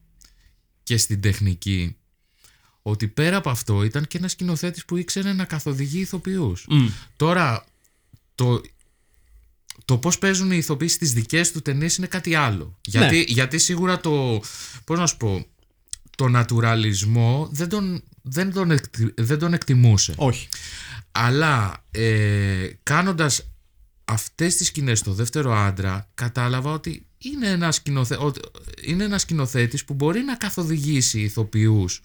[0.82, 1.96] και στην τεχνική,
[2.82, 6.66] ότι πέρα από αυτό ήταν και ένας σκηνοθέτης που ήξερε να καθοδηγεί ηθοποιούς.
[7.16, 7.64] Τώρα,
[8.34, 8.60] το,
[9.84, 12.78] το πώς παίζουν οι ηθοποιοί στις δικές του ταινίες είναι κάτι άλλο.
[12.84, 14.42] Γιατί, γιατί σίγουρα το,
[14.84, 15.46] πώς να σου πω,
[16.16, 20.14] το νατουραλισμό δεν τον, δεν τον, εκτι- δεν τον εκτιμούσε.
[20.16, 20.48] Όχι.
[21.12, 23.46] Αλλά ε, κάνοντας
[24.04, 28.16] αυτές τις σκηνές στο δεύτερο άντρα κατάλαβα ότι είναι ένας, σκηνοθε...
[28.20, 28.40] ότι
[28.82, 32.00] είναι ένας σκηνοθέτης που μπορεί να καθοδηγήσει ηθοποιούς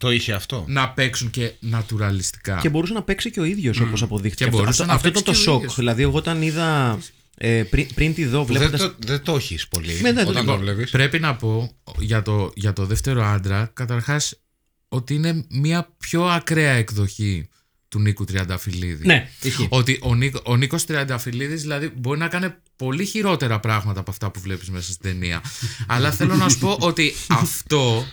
[0.00, 0.64] Το είχε αυτό.
[0.68, 2.58] να παίξουν και νατουραλιστικά.
[2.60, 4.44] Και μπορούσε να παίξει και ο ίδιος όπως αποδείχθηκε.
[4.44, 5.60] Και αυτό μπορούσε αυτό, να αυτό ήταν παίξει το και ο σοκ.
[5.60, 5.74] ίδιος.
[5.76, 6.98] Δηλαδή, εγώ όταν είδα.
[7.42, 8.88] Ε, πριν, πριν τη δω, Που δεν, βλέποντα.
[8.90, 10.00] το, δεν το έχεις πολύ.
[10.00, 10.90] Ναι, ναι, όταν το- το βλέπεις.
[10.90, 14.40] Πρέπει να πω για το, για το δεύτερο άντρα, καταρχάς
[14.88, 17.48] ότι είναι μια πιο ακραία εκδοχή
[17.88, 19.06] του Νίκου Τριανταφυλλίδη.
[19.06, 19.66] Ναι, ισχύει.
[19.70, 24.30] Ότι ο, Νίκ, ο Νίκος Τριανταφυλλίδης δηλαδή μπορεί να κάνει πολύ χειρότερα πράγματα από αυτά
[24.30, 25.40] που βλέπεις μέσα στην ταινία.
[25.86, 28.06] Αλλά θέλω να σου πω ότι αυτό,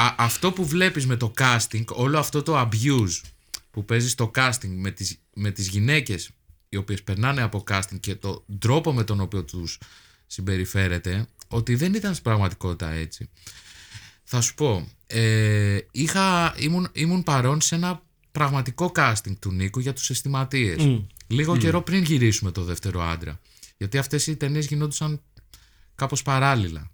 [0.00, 3.20] α- αυτό που βλέπεις με το casting, όλο αυτό το abuse
[3.70, 6.30] που παίζεις στο casting με τις, με τις γυναίκες
[6.68, 9.78] οι οποίες περνάνε από casting και το τρόπο με τον οποίο τους
[10.26, 13.28] συμπεριφέρεται, ότι δεν ήταν στην πραγματικότητα έτσι.
[14.24, 19.92] Θα σου πω, ε, είχα, ήμουν, ήμουν παρόν σε ένα πραγματικό casting του Νίκου για
[19.92, 20.76] τους αισθηματίες.
[21.26, 23.40] Λίγο καιρό πριν γυρίσουμε το δεύτερο άντρα.
[23.76, 25.20] Γιατί αυτές οι ταινίες γινόντουσαν
[25.94, 26.90] κάπως παράλληλα.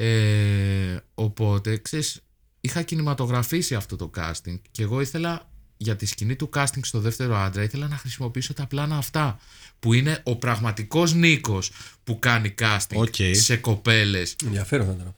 [0.00, 2.20] Ε, οπότε, ξέρεις,
[2.60, 7.36] είχα κινηματογραφήσει αυτό το casting και εγώ ήθελα για τη σκηνή του casting στο δεύτερο
[7.36, 9.38] άντρα ήθελα να χρησιμοποιήσω τα πλάνα αυτά
[9.78, 11.70] που είναι ο πραγματικός Νίκος
[12.04, 13.14] που κάνει casting OK.
[13.32, 15.14] σε κοπέλες Ενδιαφέρον θα ήταν.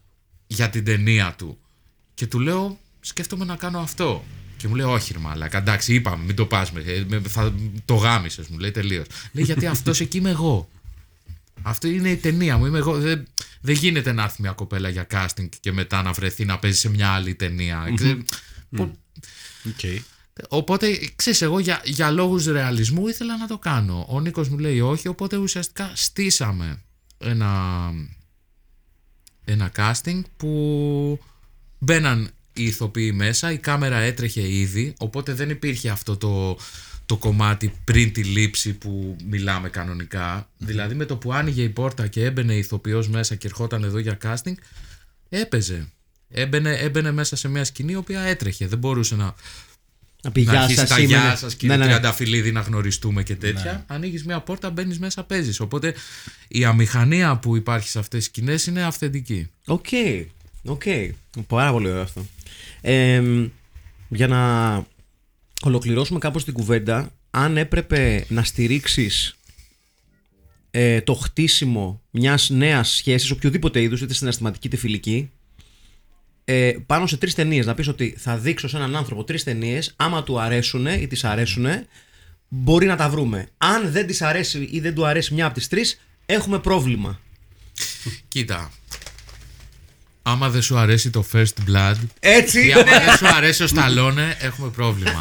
[0.47, 1.59] για την ταινία του.
[2.15, 4.25] Και του λέω, σκέφτομαι να κάνω αυτό.
[4.57, 6.73] Και μου λέει, Όχι, ρε Μαλάκα, εντάξει, είπαμε, μην το πας.
[7.29, 7.55] Θα
[7.85, 9.07] το γάμισες, μου λέει τελείως.
[9.33, 10.69] λέει, Γιατί αυτός εκεί είμαι εγώ.
[11.63, 12.67] Αυτό είναι η ταινία μου.
[12.67, 12.99] Είμαι εγώ.
[12.99, 13.27] Δεν,
[13.61, 16.89] δεν γίνεται να έρθει μια κοπέλα για casting και μετά να βρεθεί να παίζει σε
[16.91, 17.93] μια άλλη ταινία.
[17.95, 18.17] Ξέ-
[18.77, 18.95] πο-
[19.79, 19.99] Okay.
[20.49, 24.07] Οπότε, ξέρεις, εγώ για, για λόγους ρεαλισμού ήθελα να το κάνω.
[24.09, 26.83] Ο Νίκος μου λέει όχι, οπότε ουσιαστικά στήσαμε
[27.19, 27.91] ένα,
[29.45, 31.21] ένα casting που
[31.79, 36.59] μπαίναν οι ηθοποιοί μέσα, η κάμερα έτρεχε ήδη, οπότε δεν υπήρχε αυτό το,
[37.11, 40.49] το κομμάτι πριν τη λήψη που μιλάμε κανονικά.
[40.59, 43.99] Δηλαδή με το που άνοιγε η πόρτα και έμπαινε η ηθοποιός μέσα και ερχόταν εδώ
[43.99, 44.55] για casting,
[45.29, 45.89] έπαιζε.
[46.29, 48.67] Έμπαινε, έμπαινε μέσα σε μια σκηνή η οποία έτρεχε.
[48.67, 49.35] Δεν μπορούσε να,
[50.23, 50.89] Να πει να γεια αρχίσει σας.
[50.89, 51.89] τα γεια σας, κύριε ναι, ναι.
[51.89, 53.73] Τριανταφυλλίδη, να γνωριστούμε και τέτοια.
[53.73, 53.95] Ναι.
[53.95, 55.61] Ανοίγεις μια πόρτα, μπαίνεις μέσα, παίζεις.
[55.61, 55.95] Οπότε
[56.49, 59.51] η αμηχανία που υπάρχει σε αυτές τις σκηνές είναι αυθεντική.
[59.67, 59.87] OK.
[60.65, 60.83] OK.
[61.47, 62.27] Πάρα πολύ ωραίο αυτό.
[62.81, 63.23] Ε,
[64.09, 64.75] για να
[65.63, 69.35] ολοκληρώσουμε κάπως την κουβέντα, αν έπρεπε να στηρίξεις
[70.71, 75.31] ε, το χτίσιμο μιας νέας σχέσης, οποιοδήποτε είδους, είτε συναισθηματική είτε φιλική,
[76.45, 79.93] ε, πάνω σε τρεις ταινίες, να πεις ότι θα δείξω σε έναν άνθρωπο τρεις ταινίες,
[79.97, 81.67] άμα του αρέσουν ή της αρέσουν,
[82.49, 83.49] μπορεί να τα βρούμε.
[83.57, 87.21] Αν δεν της αρέσει ή δεν του αρέσει μια από τις τρεις, έχουμε πρόβλημα.
[88.29, 88.71] Κοίτα.
[90.31, 92.67] Άμα δεν σου αρέσει το First Blood Έτσι!
[92.67, 95.19] ή άμα δεν σου αρέσει ο Σταλόνε, έχουμε πρόβλημα.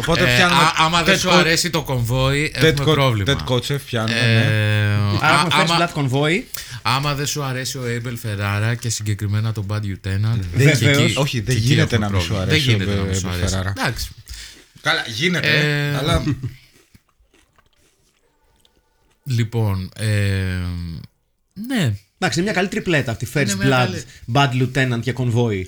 [0.00, 0.60] Οπότε Ε, πιάνουμε.
[0.62, 3.36] α- άμα δεν Ted σου Co- αρέσει το κομβόι, Ted έχουμε Co- πρόβλημα.
[3.46, 4.18] Ted Kotcheff πιάνουμε.
[4.18, 5.18] Ε, ναι.
[5.20, 6.42] Άρα α- έχουμε First άμα- Blood Convoy.
[6.82, 10.38] Άμα δεν σου αρέσει ο Abel Ferrara και συγκεκριμένα το Bad Lieutenant.
[10.54, 10.78] Βεβαίως.
[10.78, 12.52] και εκεί- Όχι, δεν και εκεί γίνεται έχουμε να μην σου πρόβλημα.
[12.52, 13.54] αρέσει Δεν ο γίνεται να μην σου Abel αρέσει.
[13.58, 13.70] Ferrara.
[13.76, 14.08] Εντάξει.
[14.80, 15.48] Καλά, γίνεται.
[15.48, 16.22] Ε, αλλά.
[19.24, 20.06] Λοιπόν, ε,
[21.66, 21.96] ναι.
[22.18, 23.28] Εντάξει, είναι μια καλή τριπλέτα αυτή.
[23.34, 25.62] First Είναι μια Blood, Bad Lieutenant και Convoy.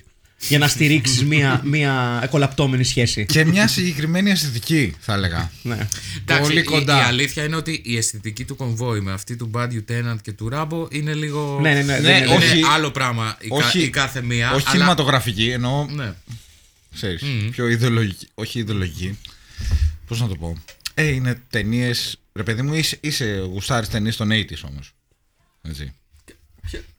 [0.48, 3.26] Για να στηρίξεις μια, μια εκολαπτώμενη σχέση.
[3.26, 5.50] και μια συγκεκριμένη αισθητική, θα έλεγα.
[5.62, 5.88] Ναι.
[6.20, 6.98] Εντάξει, Πολύ η- κοντά.
[6.98, 10.48] Η, αλήθεια είναι ότι η αισθητική του κομβόη με αυτή του Bad Lieutenant και του
[10.48, 11.58] Ράμπο είναι λίγο.
[11.62, 14.22] Ναι, ναι, ναι, Ναι, δεν είναι- είναι όχι- άλλο πράγμα η, κα- όχι- η κάθε
[14.22, 14.52] μία.
[14.52, 15.86] όχι αλλά- κινηματογραφική, εννοώ.
[15.90, 16.12] Ναι.
[16.94, 18.26] Ξέρεις, πιο ιδεολογική.
[18.34, 19.18] Όχι ιδεολογική.
[20.06, 20.56] Πώς να το πω;
[20.94, 21.90] Ε, είναι ταινίε.
[22.32, 24.92] Ρε παιδί μου, είσαι, είσαι γουστάρεις ταινίες των 80s όμως.
[25.62, 25.92] Έτσι.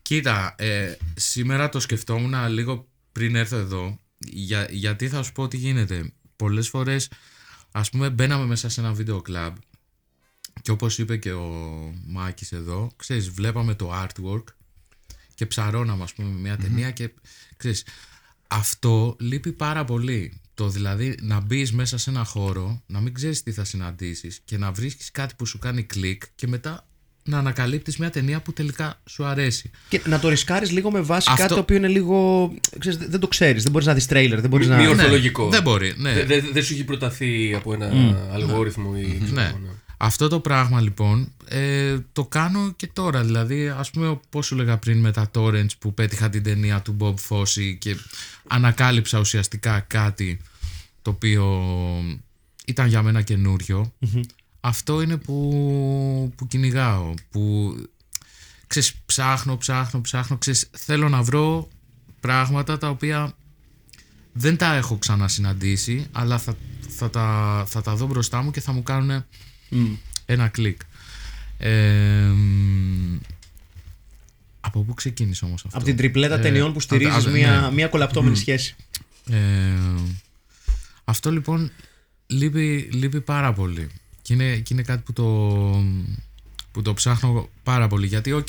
[0.01, 3.99] Κοίτα, ε, σήμερα το σκεφτόμουν λίγο πριν έρθω εδώ.
[4.17, 6.13] Για, γιατί θα σου πω τι γίνεται.
[6.35, 7.09] Πολλές φορές,
[7.71, 9.55] ας πούμε, μπαίναμε μέσα σε ένα βίντεο κλαμπ
[10.61, 11.49] και όπως είπε και ο
[12.05, 14.43] Μάκης εδώ, ξέρεις, βλέπαμε το artwork
[15.35, 17.13] και ψαρώναμε, ας πούμε, με μια ταινία και,
[17.57, 17.85] ξέρεις,
[18.47, 20.41] αυτό λείπει πάρα πολύ.
[20.53, 24.57] Το δηλαδή να μπεις μέσα σε ένα χώρο, να μην ξέρεις τι θα συναντήσεις και
[24.57, 26.88] να βρίσκεις κάτι που σου κάνει κλικ και μετά
[27.29, 29.71] να ανακαλύπτεις μια ταινία που τελικά σου αρέσει.
[29.89, 32.51] Και να το ρισκάρεις λίγο με βάση Αυτό- κάτι το οποίο είναι λίγο.
[32.79, 33.63] Ξέρεις, δεν το ξέρεις.
[33.63, 34.39] Δεν μπορείς να δεις τρέιλερ.
[34.41, 34.89] Δεν μπορείς Μη να.
[34.89, 35.49] ορθολογικό.
[35.49, 36.13] Δεν μπορεί, ναι.
[36.13, 37.91] Δεν δεν- δεν σου έχει προταθεί από ένα
[38.33, 39.19] αλγόριθμο ή.
[39.23, 39.47] ξέρω Ναι.
[39.47, 39.69] εγώ, ναι.
[40.01, 43.23] Αυτό το πράγμα λοιπόν ε, το κάνω και τώρα.
[43.23, 46.97] Δηλαδή, ας πούμε, πώς σου λέγα πριν με τα torrents που πέτυχα την ταινία του
[46.99, 47.95] Bob Fosse και
[48.47, 50.39] ανακάλυψα ουσιαστικά κάτι
[51.01, 51.65] το οποίο
[52.65, 53.93] ήταν για μένα καινούριο.
[54.61, 57.13] Αυτό είναι που, που κυνηγάω.
[57.31, 57.75] Που
[58.67, 60.37] ξέρεις, ψάχνω, ψάχνω, ψάχνω.
[60.37, 61.67] Ξέρεις, θέλω να βρω
[62.19, 63.33] πράγματα τα οποία
[64.33, 66.55] δεν τα έχω ξανασυναντήσει, αλλά θα,
[66.89, 69.25] θα, τα, θα τα δω μπροστά μου και θα μου κάνουν
[70.25, 70.81] ένα κλικ.
[71.57, 73.17] Ε, μ,
[74.61, 77.59] από πού ξεκίνησε όμως αυτό; Από την τριπλέτα Ε, ταινιών που α- στηρίζεις α- μια,
[77.61, 77.71] ναι.
[77.71, 78.75] μια εκκολαπτόμενη σχέση.
[79.29, 79.37] Ε,
[81.03, 81.71] αυτό λοιπόν
[82.27, 83.89] λείπει, λείπει πάρα πολύ.
[84.29, 85.25] Και είναι, και είναι κάτι που το,
[86.71, 88.07] που το ψάχνω πάρα πολύ.
[88.07, 88.47] Γιατί, οκ,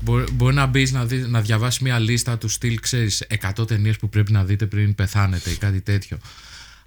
[0.00, 3.24] μπορεί, μπορεί να μπεις να, δεις- να διαβάσεις μια λίστα του στυλ, ξέρεις,
[3.56, 6.18] 100 ταινίες που πρέπει να δείτε πριν πεθάνετε ή κάτι τέτοιο.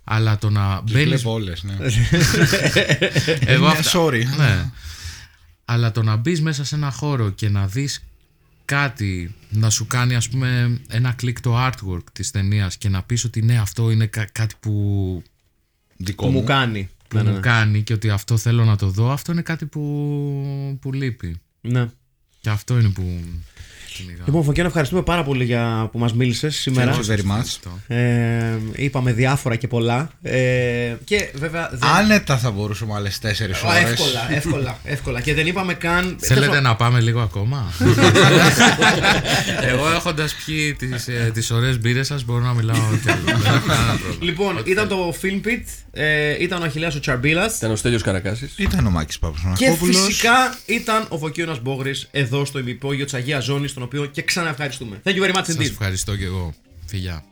[0.03, 1.05] Αλλά το να Τις μπαίνει.
[1.05, 1.75] βλέπω όλες, ναι.
[3.53, 4.23] Εγώ Μια αυτά- sorry.
[4.37, 4.69] Ναι.
[5.65, 8.03] Αλλά το να μπεις μέσα σε ένα χώρο και να δεις
[8.65, 13.23] κάτι να σου κάνει ας πούμε ένα κλικ το artwork της ταινίας και να πεις
[13.23, 15.23] ότι ναι αυτό είναι κα- κάτι που,
[15.97, 16.45] Δικό Που μου μου.
[16.45, 16.89] κάνει.
[17.07, 17.41] Που Ναι, ναι, μου ναι.
[17.41, 21.87] κάνει και ότι αυτό θέλω να το δω αυτό είναι κάτι που, που λείπει Ναι.
[22.39, 23.56] και αυτό είναι που κυνηγάω.
[24.25, 26.93] Λοιπόν, Φωκιάνο, ευχαριστούμε πάρα πολύ για που μας μίλησες σήμερα.
[26.93, 27.39] Thank you very much.
[27.39, 27.79] Αυτό.
[27.87, 30.09] Ε, είπαμε διάφορα και πολλά.
[30.21, 31.69] Ε, και βέβαια.
[31.71, 31.89] Δεν...
[31.89, 33.91] Άνετα θα μπορούσαμε άλλες 4 Α, ώρες.
[33.91, 35.21] εύκολα, εύκολα, εύκολα.
[35.21, 36.15] Και δεν είπαμε καν.
[36.19, 37.71] Θέλετε να πάμε λίγο ακόμα;
[39.61, 43.23] Εγώ έχοντας πιει τις, ε, τις ωραίες μπύρες σας μπορώ να μιλάω και άλλο.
[43.43, 44.23] Δεν έχω κανένα πρόβλημα.
[44.25, 48.53] Λοιπόν, ήταν το Film Pit, ε, ήταν ο Αχιλέας ο Τσαρμπίλας Ήταν ο Στέλιος Καρακάσης.
[48.57, 49.93] Ήταν ο Μάκης και Παπασμανακόπουλο.
[49.93, 55.01] φυσικά ήταν ο Φωκίωνας Μπόγρης εδώ στο ημυπόγειο της Αγίας Ζώνης, τον οποίο και ξαναευχαριστούμε.
[55.03, 55.61] Thank you very much Σας indeed.
[55.69, 56.53] ευχαριστώ και εγώ.
[56.85, 57.23] Φιλιά.